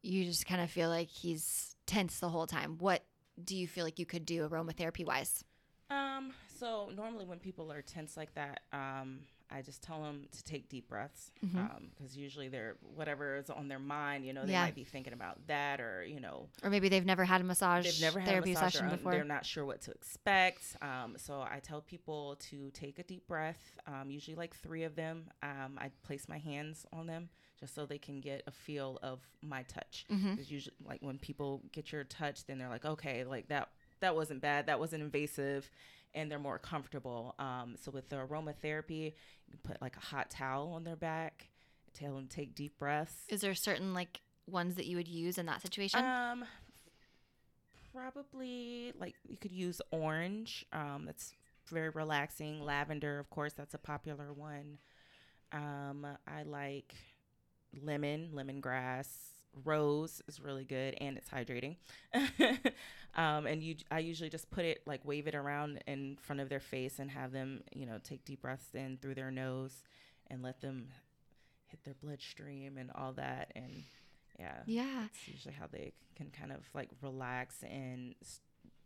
[0.02, 2.76] you just kind of feel like he's tense the whole time.
[2.78, 3.04] What
[3.42, 5.44] do you feel like you could do aromatherapy wise?
[5.90, 10.44] Um, so normally when people are tense like that, um, I just tell them to
[10.44, 14.62] take deep breaths because usually they're whatever is on their mind, you know, they Yeah.
[14.64, 17.84] might be thinking about that or you know Or maybe they've never had a massage
[17.84, 19.12] they've never had therapy a massage session before.
[19.12, 20.76] they're not sure what to expect.
[20.82, 24.94] Um, so I tell people to take a deep breath, um, usually like three of
[24.96, 25.30] them.
[25.42, 29.20] Um, I place my hands on them just so they can get a feel of
[29.42, 30.04] my touch.
[30.08, 34.14] Because usually, like when people get your touch, then they're like, okay, like that that
[34.14, 35.68] wasn't bad, that wasn't invasive,
[36.14, 37.34] and they're more comfortable.
[37.38, 39.14] Um, so with the aromatherapy,
[39.46, 41.48] you can put like a hot towel on their back,
[41.94, 43.14] tell them take deep breaths.
[43.28, 46.04] Is there certain like ones that you would use in that situation?
[46.04, 46.44] Um,
[47.92, 50.64] probably like you could use orange.
[50.72, 51.34] Um, that's
[51.68, 52.62] very relaxing.
[52.62, 54.78] Lavender, of course, that's a popular one.
[55.52, 56.94] Um, I like
[57.82, 59.08] lemon, lemongrass.
[59.64, 61.76] Rose is really good and it's hydrating.
[63.14, 66.48] um, and you, I usually just put it like wave it around in front of
[66.48, 69.82] their face and have them, you know, take deep breaths in through their nose
[70.28, 70.88] and let them
[71.66, 73.52] hit their bloodstream and all that.
[73.54, 73.84] And
[74.38, 75.04] yeah, yeah.
[75.06, 78.40] it's usually how they can kind of like relax and s-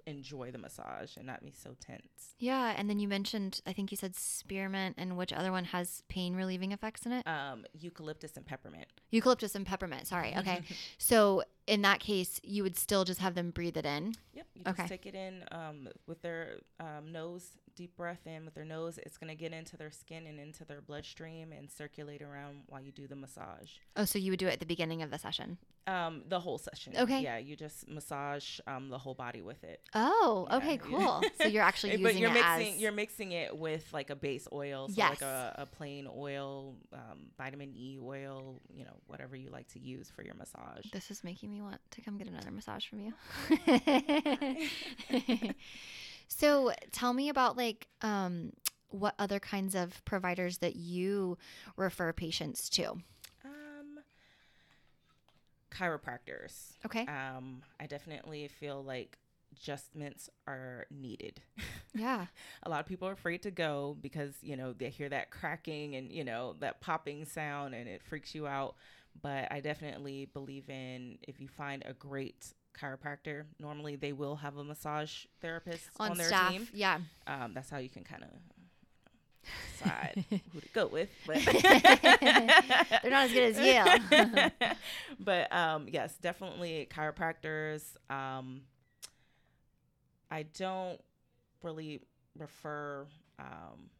[0.07, 2.35] enjoy the massage and not be so tense.
[2.38, 2.75] Yeah.
[2.77, 6.35] And then you mentioned, I think you said spearmint, and which other one has pain
[6.35, 7.27] relieving effects in it?
[7.27, 8.87] Um, eucalyptus and peppermint.
[9.11, 10.07] Eucalyptus and peppermint.
[10.07, 10.35] Sorry.
[10.37, 10.62] Okay.
[10.99, 14.14] so in that case, you would still just have them breathe it in.
[14.35, 14.46] Yep.
[14.55, 18.64] You just take it in um, with their um, nose, deep breath in with their
[18.64, 18.98] nose.
[19.05, 22.81] It's going to get into their skin and into their bloodstream and circulate around while
[22.81, 23.70] you do the massage.
[23.96, 25.59] Oh, so you would do it at the beginning of the session.
[25.87, 26.94] Um, the whole session.
[26.96, 27.22] Okay.
[27.22, 29.81] Yeah, you just massage um, the whole body with it.
[29.94, 31.22] Oh, Yeah, okay, cool.
[31.40, 34.14] so you're actually using but you're it mixing as you're mixing it with like a
[34.16, 35.11] base oil, so Yes.
[35.11, 39.81] like a, a plain oil, um, vitamin E oil, you know, whatever you like to
[39.81, 40.85] use for your massage.
[40.92, 43.12] This is making me want to come get another massage from you.
[46.29, 48.53] so tell me about like um,
[48.88, 51.38] what other kinds of providers that you
[51.77, 52.91] refer patients to.
[53.45, 54.01] Um,
[55.71, 56.75] chiropractors.
[56.85, 57.07] Okay.
[57.07, 59.19] Um, I definitely feel like
[59.53, 61.41] adjustments are needed.
[61.95, 62.27] Yeah.
[62.62, 65.97] a lot of people are afraid to go because, you know, they hear that cracking
[65.97, 68.77] and, you know, that popping sound and it freaks you out.
[69.20, 74.57] But I definitely believe in if you find a great chiropractor, normally they will have
[74.57, 76.51] a massage therapist on, On, their staff.
[76.51, 76.68] team.
[76.72, 76.98] Yeah.
[77.27, 78.31] Um, that's how you can kind of
[79.79, 81.11] decide who to go with.
[81.27, 81.44] But
[83.03, 84.51] They're not as good as Yale.
[85.20, 87.83] but um, yes, definitely chiropractors.
[88.11, 88.62] Um,
[90.31, 91.01] I don't
[91.62, 92.01] really
[92.38, 93.07] refer
[93.38, 93.90] um.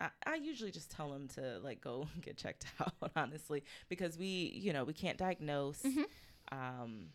[0.00, 4.26] I, I usually just tell them to like go get checked out, honestly, because we,
[4.54, 5.82] you know, we can't diagnose.
[5.82, 6.04] Mhm.
[6.52, 7.06] Um,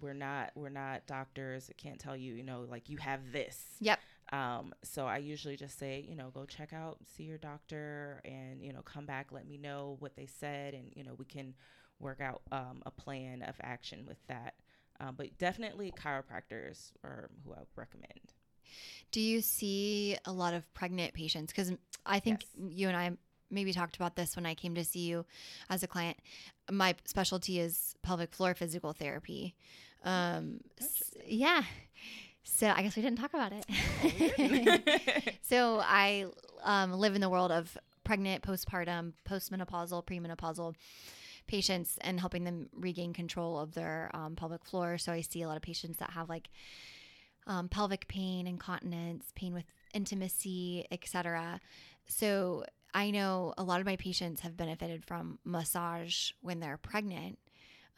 [0.00, 1.68] we're not we're not doctors.
[1.70, 3.62] I can't tell you, you know, like you have this.
[3.80, 4.00] Yep.
[4.32, 8.62] Um, so I usually just say, you know, go check out, see your doctor, and
[8.62, 11.54] you know, come back, let me know what they said, and you know, we can
[12.00, 14.54] work out um, a plan of action with that.
[15.00, 18.32] Um, but definitely chiropractors are who I would recommend.
[19.10, 21.52] Do you see a lot of pregnant patients?
[21.52, 21.72] Because
[22.06, 22.72] I think Yes.
[22.76, 23.10] you and I
[23.50, 25.26] maybe talked about this when I came to see you
[25.68, 26.16] as a client.
[26.70, 29.54] My specialty is pelvic floor physical therapy.
[30.04, 30.60] Um,
[31.26, 31.62] yeah.
[32.44, 33.60] So I guess we didn't talk about Oh,
[34.02, 35.34] it.
[35.42, 36.26] so I
[36.64, 40.74] um, live in the world of pregnant, postpartum, postmenopausal, premenopausal
[41.46, 44.98] patients and helping them regain control of their um, pelvic floor.
[44.98, 46.48] So I see a lot of patients that have like
[47.46, 51.60] um, pelvic pain, incontinence, pain with intimacy, etc.
[52.06, 57.38] So I know a lot of my patients have benefited from massage when they're pregnant.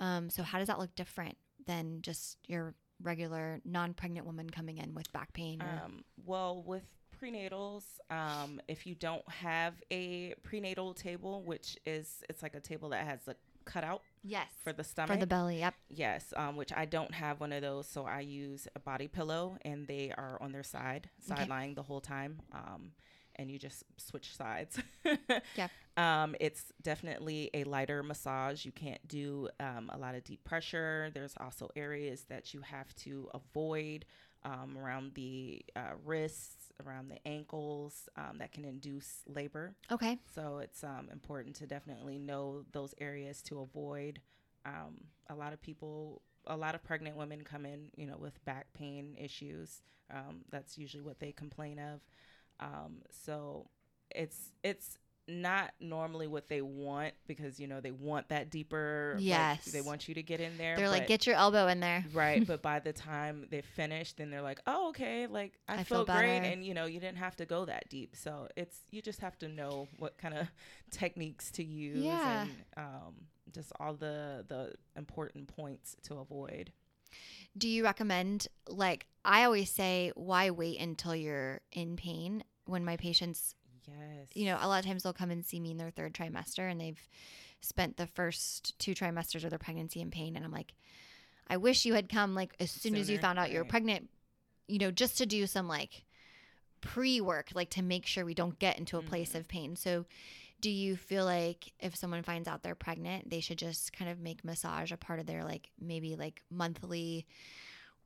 [0.00, 4.94] Um, so how does that look different than just your regular non-pregnant woman coming in
[4.94, 5.62] with back pain?
[5.62, 6.84] Or, Um, well, with
[7.20, 12.88] prenatals, um, if you don't have a prenatal table, which is it's like a table
[12.90, 15.58] that has a cutout yes, for the stomach, for the belly.
[15.60, 15.74] Yep.
[15.90, 19.56] Yes, um, which I don't have one of those, so I use a body pillow,
[19.62, 21.40] and they are on their side, Okay.
[21.40, 22.40] side lying the whole time.
[22.52, 22.92] Um,
[23.36, 24.78] and you just switch sides.
[25.56, 25.68] Yeah.
[25.96, 28.64] Um, it's definitely a lighter massage.
[28.64, 31.10] You can't do um, a lot of deep pressure.
[31.14, 34.04] There's also areas that you have to avoid
[34.44, 39.74] um, around the uh, wrists, around the ankles um, that can induce labor.
[39.90, 40.18] Okay.
[40.34, 44.20] So it's um, important to definitely know those areas to avoid.
[44.66, 48.44] Um, a lot of people, a lot of pregnant women come in, you know, with
[48.44, 49.82] back pain issues.
[50.12, 52.00] Um, that's usually what they complain of.
[52.60, 53.68] Um, so
[54.10, 59.14] it's it's not normally what they want because you know they want that deeper.
[59.16, 59.64] like, Yes.
[59.66, 60.76] they want you to get in there.
[60.76, 62.04] They're like, get your elbow in there.
[62.12, 65.84] Right, but by the time they finish, then they're like, "Oh, okay, like I, I
[65.84, 68.14] feel feel great," and you know, you didn't have to go that deep.
[68.16, 70.48] So it's you just have to know what kind of
[70.90, 72.42] techniques to use Yeah.
[72.42, 73.14] and um,
[73.52, 76.72] just all the the important points to avoid.
[77.56, 82.96] Do you recommend, like, I always say, why wait until you're in pain when my
[82.96, 83.54] patients,
[83.86, 86.14] Yes, you know, a lot of times they'll come and see me in their third
[86.14, 87.00] trimester and they've
[87.60, 90.36] spent the first two trimesters of their pregnancy in pain.
[90.36, 90.74] And I'm like,
[91.48, 94.08] I wish you had come, like, as soon as you found out you were pregnant,
[94.66, 96.04] you know, just to do some, like,
[96.80, 99.40] pre work, like, to make sure we don't get into a place Mhm.
[99.40, 99.76] of pain.
[99.76, 100.06] So,
[100.60, 104.18] do you feel like if someone finds out they're pregnant, they should just kind of
[104.18, 107.26] make massage a part of their, like, maybe like monthly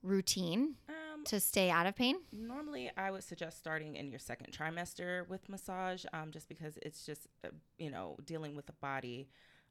[0.03, 0.95] routine Um,
[1.29, 2.17] to stay out of pain?
[2.33, 7.05] normally, I would suggest starting in your second trimester with massage, um, just because it's
[7.07, 9.29] just uh, you know dealing with the body.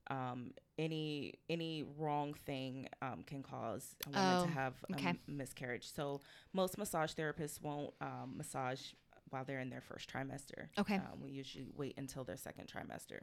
[0.10, 5.10] Um, any any wrong thing um, can cause a woman Oh, to have a okay.
[5.10, 5.92] m- miscarriage.
[5.92, 6.22] So
[6.54, 8.80] most massage therapists won't um, massage
[9.32, 10.68] while they're in their first trimester.
[10.80, 10.96] Okay.
[10.96, 13.20] Um, we usually wait until their second trimester.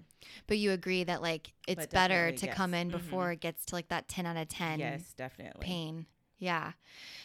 [0.47, 2.83] But you agree that like it's better to come yes.
[2.83, 2.93] in Mhm.
[2.93, 5.65] before it gets to like that 10 out of 10 yes, definitely.
[5.67, 6.05] pain.
[6.39, 6.73] Yeah.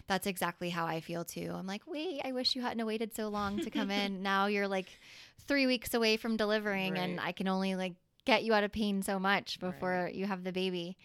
[0.07, 1.51] That's exactly how I feel too.
[1.53, 4.21] I'm like, wait, I wish you hadn't waited so long to come in.
[4.21, 4.87] now you're like
[5.47, 9.01] three weeks away from delivering and I can only like get you out of pain
[9.01, 10.97] so much before you have the baby.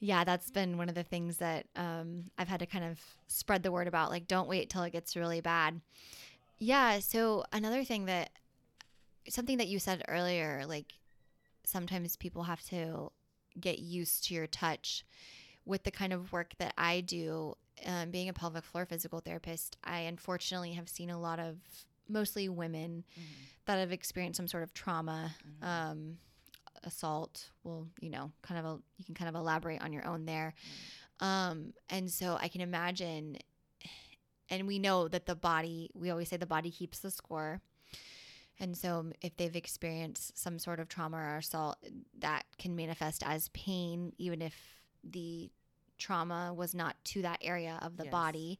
[0.00, 3.62] Yeah, that's been one of the things that um, I've had to kind of spread
[3.62, 4.10] the word about.
[4.10, 5.80] Like, don't wait till it gets really bad.
[6.58, 7.00] Yeah.
[7.00, 8.30] So, another thing that,
[9.28, 10.94] something that you said earlier, like
[11.64, 13.10] sometimes people have to
[13.60, 15.04] get used to your touch
[15.68, 17.54] with the kind of work that I do.
[17.86, 21.58] Um, being a pelvic floor physical therapist, I unfortunately have seen a lot of
[22.08, 23.22] mostly women Mhm.
[23.66, 25.64] that have experienced some sort of trauma Mhm.
[25.64, 26.18] um,
[26.82, 27.50] assault.
[27.62, 30.54] Well, you know, kind of a you can kind of elaborate on your own there.
[31.20, 33.38] Um, and so I can imagine,
[34.48, 35.90] and we know that the body.
[35.94, 37.60] We always say the body keeps the score.
[38.60, 41.78] And so, if they've experienced some sort of trauma or assault,
[42.18, 45.50] that can manifest as pain, even if the
[45.98, 48.12] trauma was not to that area of the Yes.
[48.12, 48.58] body.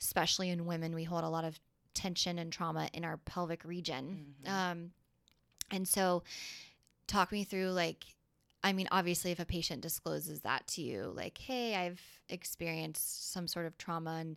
[0.00, 1.58] Especially in women, we hold a lot of
[1.94, 4.36] tension and trauma in our pelvic region.
[4.44, 4.48] Mhm.
[4.50, 4.92] Um,
[5.70, 6.22] and so,
[7.06, 8.04] talk me through like,
[8.62, 13.46] I mean, obviously, if a patient discloses that to you, like, hey, I've experienced some
[13.46, 14.36] sort of trauma, and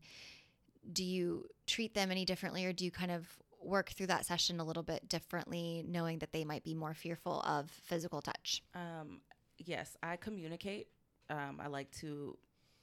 [0.93, 3.27] do you treat them any differently, or do you kind of
[3.59, 7.41] work through that session a little bit differently, knowing that they might be more fearful
[7.41, 8.63] of physical touch?
[8.73, 9.21] Um,
[9.57, 10.87] yes, I communicate.
[11.29, 12.37] Um, I like to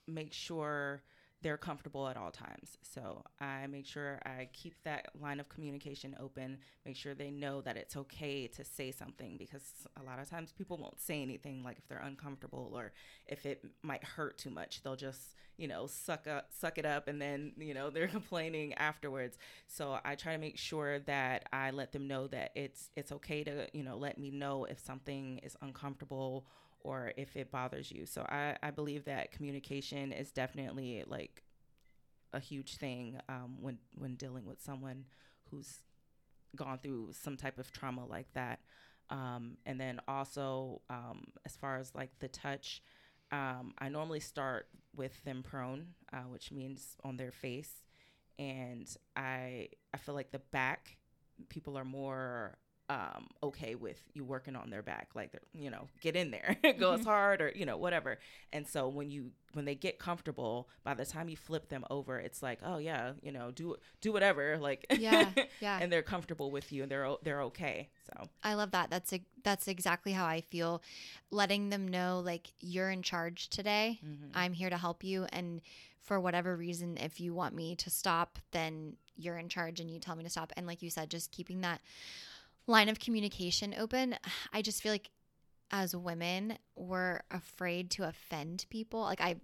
[0.06, 1.02] make sure
[1.42, 2.78] they're comfortable at all times.
[2.82, 7.60] So I make sure I keep that line of communication open, make sure they know
[7.60, 11.62] that it's okay to say something because a lot of times people won't say anything
[11.62, 12.92] like if they're uncomfortable or
[13.26, 14.82] if it might hurt too much.
[14.82, 18.72] They'll just, you know, suck up suck it up and then, you know, they're complaining
[18.74, 19.36] afterwards.
[19.66, 23.44] So I try to make sure that I let them know that it's it's okay
[23.44, 26.46] to, you know, let me know if something is uncomfortable
[26.86, 28.06] or if it bothers you.
[28.06, 31.42] So I, I believe that communication is definitely like
[32.32, 35.04] a huge thing um, when when dealing with someone
[35.50, 35.80] who's
[36.54, 38.60] gone through some type of trauma like that.
[39.10, 42.82] Um, and then also um, as far as like the touch,
[43.32, 47.82] um, I normally start with them prone, uh, which means on their face,
[48.38, 50.98] and I I feel like the back
[51.48, 52.58] people are more
[52.88, 56.56] um, okay with you working on their back, like they're, you know, get in there,
[56.78, 58.18] go as hard or you know whatever.
[58.52, 62.18] And so when you when they get comfortable, by the time you flip them over,
[62.18, 65.30] it's like, oh yeah, you know, do do whatever, like Yeah,
[65.60, 65.78] yeah.
[65.80, 67.88] and they're comfortable with you and they're they're okay.
[68.06, 68.88] So I love that.
[68.90, 70.80] That's a, that's exactly how I feel.
[71.30, 73.98] Letting them know like you're in charge today.
[74.04, 74.30] mhm.
[74.34, 75.60] I'm here to help you and
[76.02, 79.98] for whatever reason if you want me to stop, then you're in charge and you
[79.98, 80.52] tell me to stop.
[80.56, 81.80] And like you said, just keeping that
[82.66, 84.16] line of communication open.
[84.52, 85.10] I just feel like
[85.70, 89.00] as women, we're afraid to offend people.
[89.00, 89.36] Like I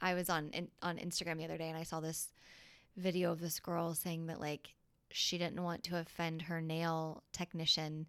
[0.00, 0.50] I was on
[0.82, 2.32] on Instagram the other day and I saw this
[2.96, 4.74] video of this girl saying that like
[5.10, 8.06] she didn't want to offend her nail technician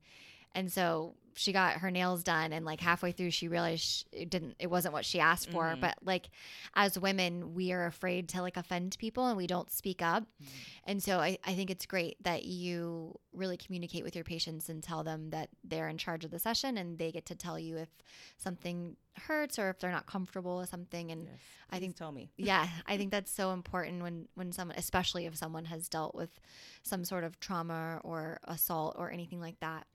[0.58, 4.56] and so she got her nails done and like halfway through she realized it didn't
[4.58, 5.80] it wasn't what she asked for Mhm.
[5.82, 6.32] but like
[6.74, 10.48] as women we are afraid to like offend people and we don't speak up Mhm.
[10.86, 14.82] and so I, I think it's great that you really communicate with your patients and
[14.84, 17.78] tell them that they're in charge of the session and they get to tell you
[17.78, 17.90] if
[18.38, 18.98] something
[19.28, 21.40] hurts or if they're not comfortable with something and Yes.
[21.70, 22.32] I think tell me.
[22.38, 26.40] yeah i think that's so important when when someone especially if someone has dealt with
[26.82, 29.86] some sort of trauma or assault or anything like that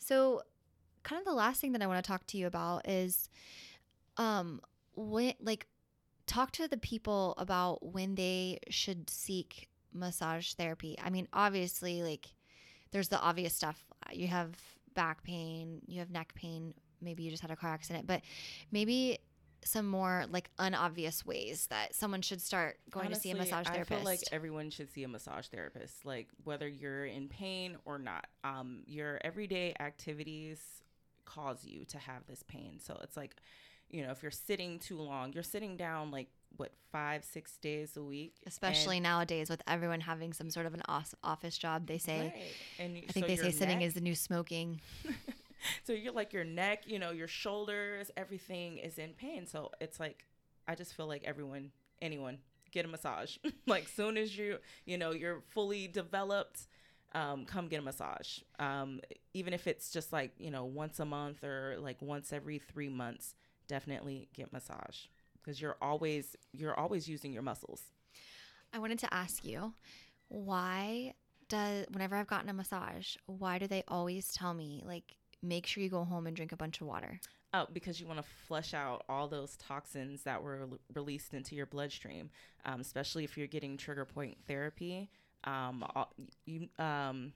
[0.00, 0.42] so
[1.04, 3.28] kind of the last thing that i want to talk to you about is
[4.16, 4.60] um
[4.96, 5.66] when like
[6.26, 10.96] talk to the people about when they should seek massage therapy.
[11.02, 12.28] I mean obviously like
[12.92, 13.84] there's the obvious stuff.
[14.12, 14.54] You have
[14.94, 18.22] back pain you have neck pain maybe you just had a car accident but
[18.72, 19.18] maybe
[19.64, 23.92] some more like unobvious ways that someone should start going to see a massage therapist.
[23.92, 27.98] I feel like everyone should see a massage therapist, like whether you're in pain or
[27.98, 28.26] not.
[28.44, 30.60] Um, your everyday activities
[31.24, 32.80] cause you to have this pain.
[32.82, 33.36] So it's like,
[33.90, 37.96] you know, if you're sitting too long, you're sitting down like what five, six days
[37.96, 40.82] a week, and- Especially nowadays with everyone having some sort of an
[41.22, 42.32] office job, they say.
[42.34, 42.42] Right.
[42.78, 44.80] And I think they say sitting is the new smoking.
[45.84, 49.46] so you're like your neck, you know, your shoulders, everything is in pain.
[49.46, 50.24] So it's like
[50.66, 52.38] I just feel like everyone, anyone,
[52.70, 53.36] get a massage.
[53.66, 56.66] like soon as you, you know, you're fully developed,
[57.12, 58.40] um, come get a massage.
[58.58, 59.00] Um,
[59.34, 62.88] even if it's just like you know once a month or like once every three
[62.88, 63.34] months,
[63.68, 65.06] definitely get massage
[65.40, 67.82] because you're always you're always using your muscles.
[68.72, 69.74] I wanted to ask you,
[70.28, 71.14] why
[71.48, 75.82] does whenever I've gotten a massage, why do they always tell me like make sure
[75.82, 77.20] you go home and drink a bunch of water?
[77.52, 81.54] Oh, because you want to flush out all those toxins that were rel- released into
[81.56, 82.30] your bloodstream,
[82.64, 85.10] um, especially if you're getting trigger point therapy.
[85.44, 86.12] Um, all-
[86.46, 87.32] you um,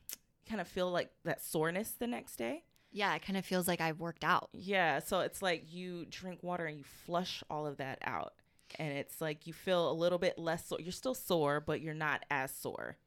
[0.48, 2.62] kind of feel like that soreness the next day.
[2.92, 4.50] Yeah, it kind of feels like I've worked out.
[4.52, 8.34] Yeah, so it's like you drink water and you flush all of that out,
[8.78, 10.80] and it's like you feel a little bit less sore.
[10.80, 12.98] You're still sore, but you're not as sore.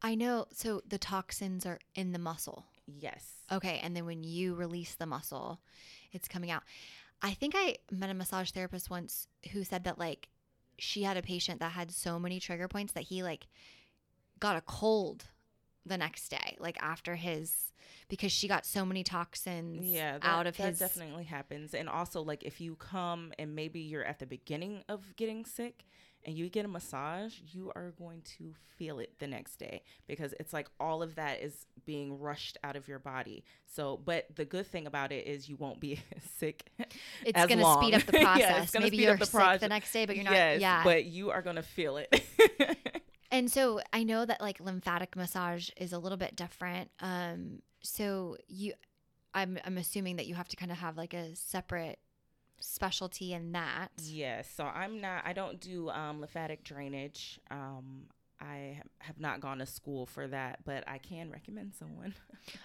[0.00, 0.46] I know.
[0.52, 2.66] So the toxins are in the muscle.
[2.88, 3.24] Yes.
[3.52, 5.60] Okay, and then when you release the muscle,
[6.12, 6.62] it's coming out.
[7.20, 10.28] I think I met a massage therapist once who said that like
[10.78, 13.48] she had a patient that had so many trigger points that he like
[14.38, 15.24] got a cold
[15.84, 17.72] the next day, like after his
[18.08, 21.74] because she got so many toxins yeah, that, out of that his definitely happens.
[21.74, 25.84] And also, like if you come and maybe you're at the beginning of getting sick
[26.24, 30.34] and you get a massage, you are going to feel it the next day because
[30.38, 33.44] it's like all of that is being rushed out of your body.
[33.66, 36.00] So, but the good thing about it is you won't be
[36.38, 36.70] sick.
[37.24, 38.38] It's going to speed up the process.
[38.38, 40.34] yeah, it's Maybe you're the sick the next day, but you're not.
[40.34, 40.84] Yes, yeah.
[40.84, 42.22] but you are going to feel it.
[43.30, 46.90] And so I know that like lymphatic massage is a little bit different.
[47.00, 48.72] Um, so you,
[49.34, 51.98] I'm I'm assuming that you have to kind of have like a separate
[52.60, 53.88] specialty in that.
[53.98, 54.48] Yes.
[54.54, 55.22] So I'm not.
[55.24, 57.40] I don't do um, lymphatic drainage.
[57.50, 58.04] Um,
[58.40, 62.14] I have not gone to school for that, but I can recommend someone.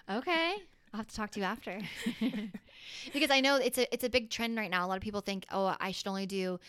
[0.09, 0.55] Okay.
[0.93, 1.79] I'll have to talk to you after.
[3.13, 4.85] because I know it's a it's a big trend right now.
[4.85, 6.59] A lot of people think, "Oh, I should only do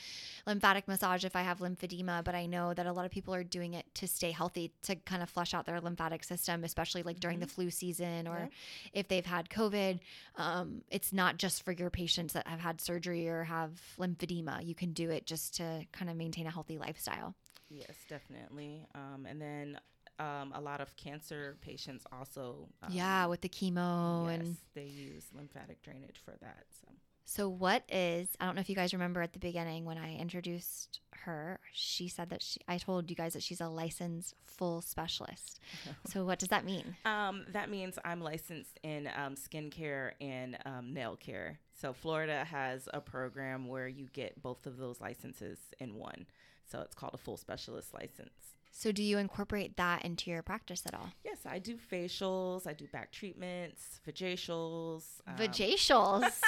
[0.46, 3.44] lymphatic massage if I have lymphedema," but I know that a lot of people are
[3.44, 7.20] doing it to stay healthy, to kind of flush out their lymphatic system, especially like
[7.20, 8.46] during the flu season or Yeah.
[8.94, 10.00] if they've had COVID.
[10.36, 14.64] Um, it's not just for your patients that have had surgery or have lymphedema.
[14.66, 17.34] You can do it just to kind of maintain a healthy lifestyle.
[17.68, 18.86] yes, definitely.
[18.94, 19.78] Um, and then
[20.18, 22.68] um, a lot of cancer patients also.
[22.82, 26.64] Um, yeah, with the chemo yes, and they use lymphatic drainage for that.
[26.70, 26.88] So
[27.26, 30.16] So, what is, I don't know if you guys remember at the beginning when I
[30.16, 34.82] introduced her, she said that she, I told you guys that she's a licensed full
[34.82, 35.58] specialist.
[36.06, 36.96] So, what does that mean?
[37.06, 41.58] um, that means I'm licensed in um, skincare and um, nail care.
[41.80, 46.26] So Florida has a program where you get both of those licenses in one.
[46.70, 48.54] So it's called a full specialist license.
[48.76, 51.12] So, do you incorporate that into your practice at all?
[51.24, 52.66] Yes, I do facials.
[52.66, 55.04] I do back treatments, vajacials.
[55.28, 56.40] um, Vajacials.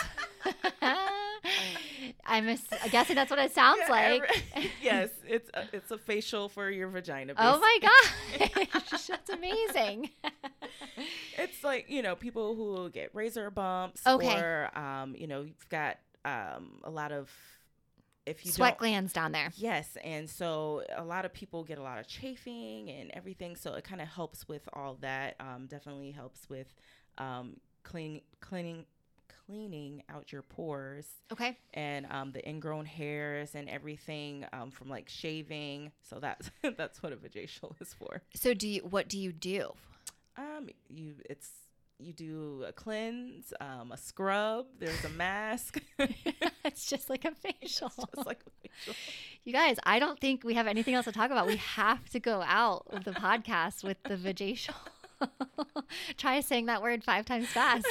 [2.27, 2.59] I'm
[2.91, 4.22] guessing that's what it sounds yeah, like.
[4.55, 7.33] every- yes, it's a, it's a facial for your vagina.
[7.39, 7.79] Oh my
[8.37, 8.66] basically.
[8.72, 10.11] gosh, that's amazing.
[11.39, 14.35] It's like you know people who get razor bumps, Okay.
[14.37, 17.31] or um, you know you've got um, a lot of
[18.27, 19.51] if you Sweat glands down there.
[19.57, 23.57] Yes, and so a lot of people get a lot of chafing and everything.
[23.57, 25.37] So it kind of helps with all that.
[25.41, 26.74] Um, definitely helps with
[27.18, 28.85] um, clean, cleaning,
[29.47, 31.57] cleaning out your pores Okay.
[31.72, 35.93] and um, the ingrown hairs and everything um, from like shaving.
[36.03, 38.22] So that's that's what a vajacial is for.
[38.35, 39.72] So, do you, what do you do?
[40.37, 41.49] Um, you it's
[41.99, 44.66] you do a cleanse, um, a scrub.
[44.79, 45.81] There's a mask.
[46.73, 47.93] it's just like a facial.
[47.97, 48.95] It's just like a facial.
[49.45, 51.47] You guys, I don't think we have anything else to talk about.
[51.47, 54.75] We have to go out of the podcast with the vajacial.
[56.17, 57.87] Try saying that word five times fast.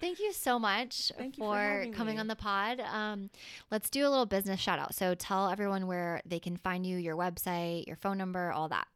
[0.00, 2.20] Thank you so much Thank for for, coming me.
[2.20, 2.80] on the pod.
[2.80, 3.28] Um,
[3.70, 4.94] let's do a little business shout out.
[4.94, 8.86] So tell everyone where they can find you, your website, your phone number, all that.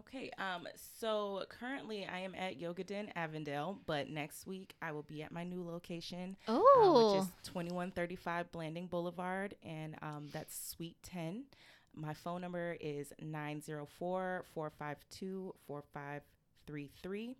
[0.00, 0.66] Okay, um,
[0.98, 5.30] so currently I am at Yoga Den Avondale, but next week I will be at
[5.30, 11.44] my new location, um, Oh, which is 2135 Blanding Boulevard, and um, that's Suite 10.
[11.94, 17.36] My phone number is 904 452 4533,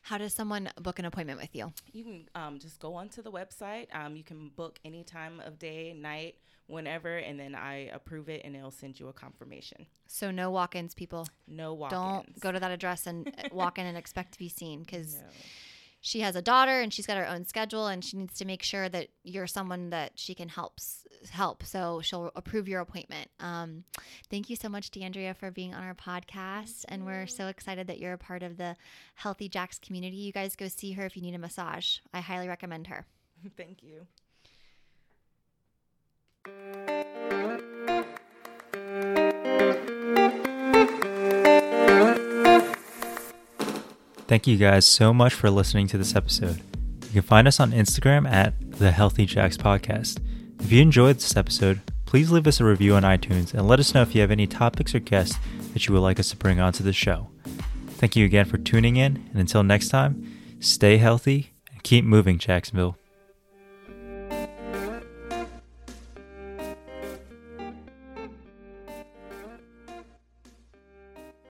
[0.03, 1.71] how does someone book an appointment with you?
[1.91, 3.87] You can um, just go onto the website.
[3.93, 6.35] Um, you can book any time of day, night,
[6.67, 9.85] whenever, and then I approve it and it'll send you a confirmation.
[10.07, 11.27] So no walk-ins, people.
[11.47, 12.01] No walk ins.
[12.01, 15.15] Don't go to that address and uh, walk in and expect to be seen because
[15.21, 15.21] No.
[16.05, 18.61] She has a daughter and she's got her own schedule and she needs to make
[18.61, 20.77] sure that you're someone that she can help
[21.31, 21.63] help.
[21.63, 23.29] So she'll approve your appointment.
[23.39, 23.85] Um,
[24.29, 26.83] thank you so much Deandrea for being on our podcast.
[26.89, 28.75] And we're so excited that you're a part of the
[29.15, 30.17] Healthy Jax community.
[30.17, 31.99] You guys go see her if you need a massage.
[32.13, 33.05] I highly recommend her.
[33.57, 34.05] Thank you.
[44.33, 46.59] Thank you guys so much for listening to this episode.
[47.03, 50.19] You can find us on Instagram at the Healthy Jax Podcast.
[50.59, 53.93] If you enjoyed this episode, please leave us a review on iTunes and let us
[53.93, 55.37] know if you have any topics or guests
[55.73, 57.29] that you would like us to bring onto the show.
[57.89, 60.27] Thank you again for tuning in, and until next time,
[60.59, 62.97] stay healthy and keep moving, Jacksonville.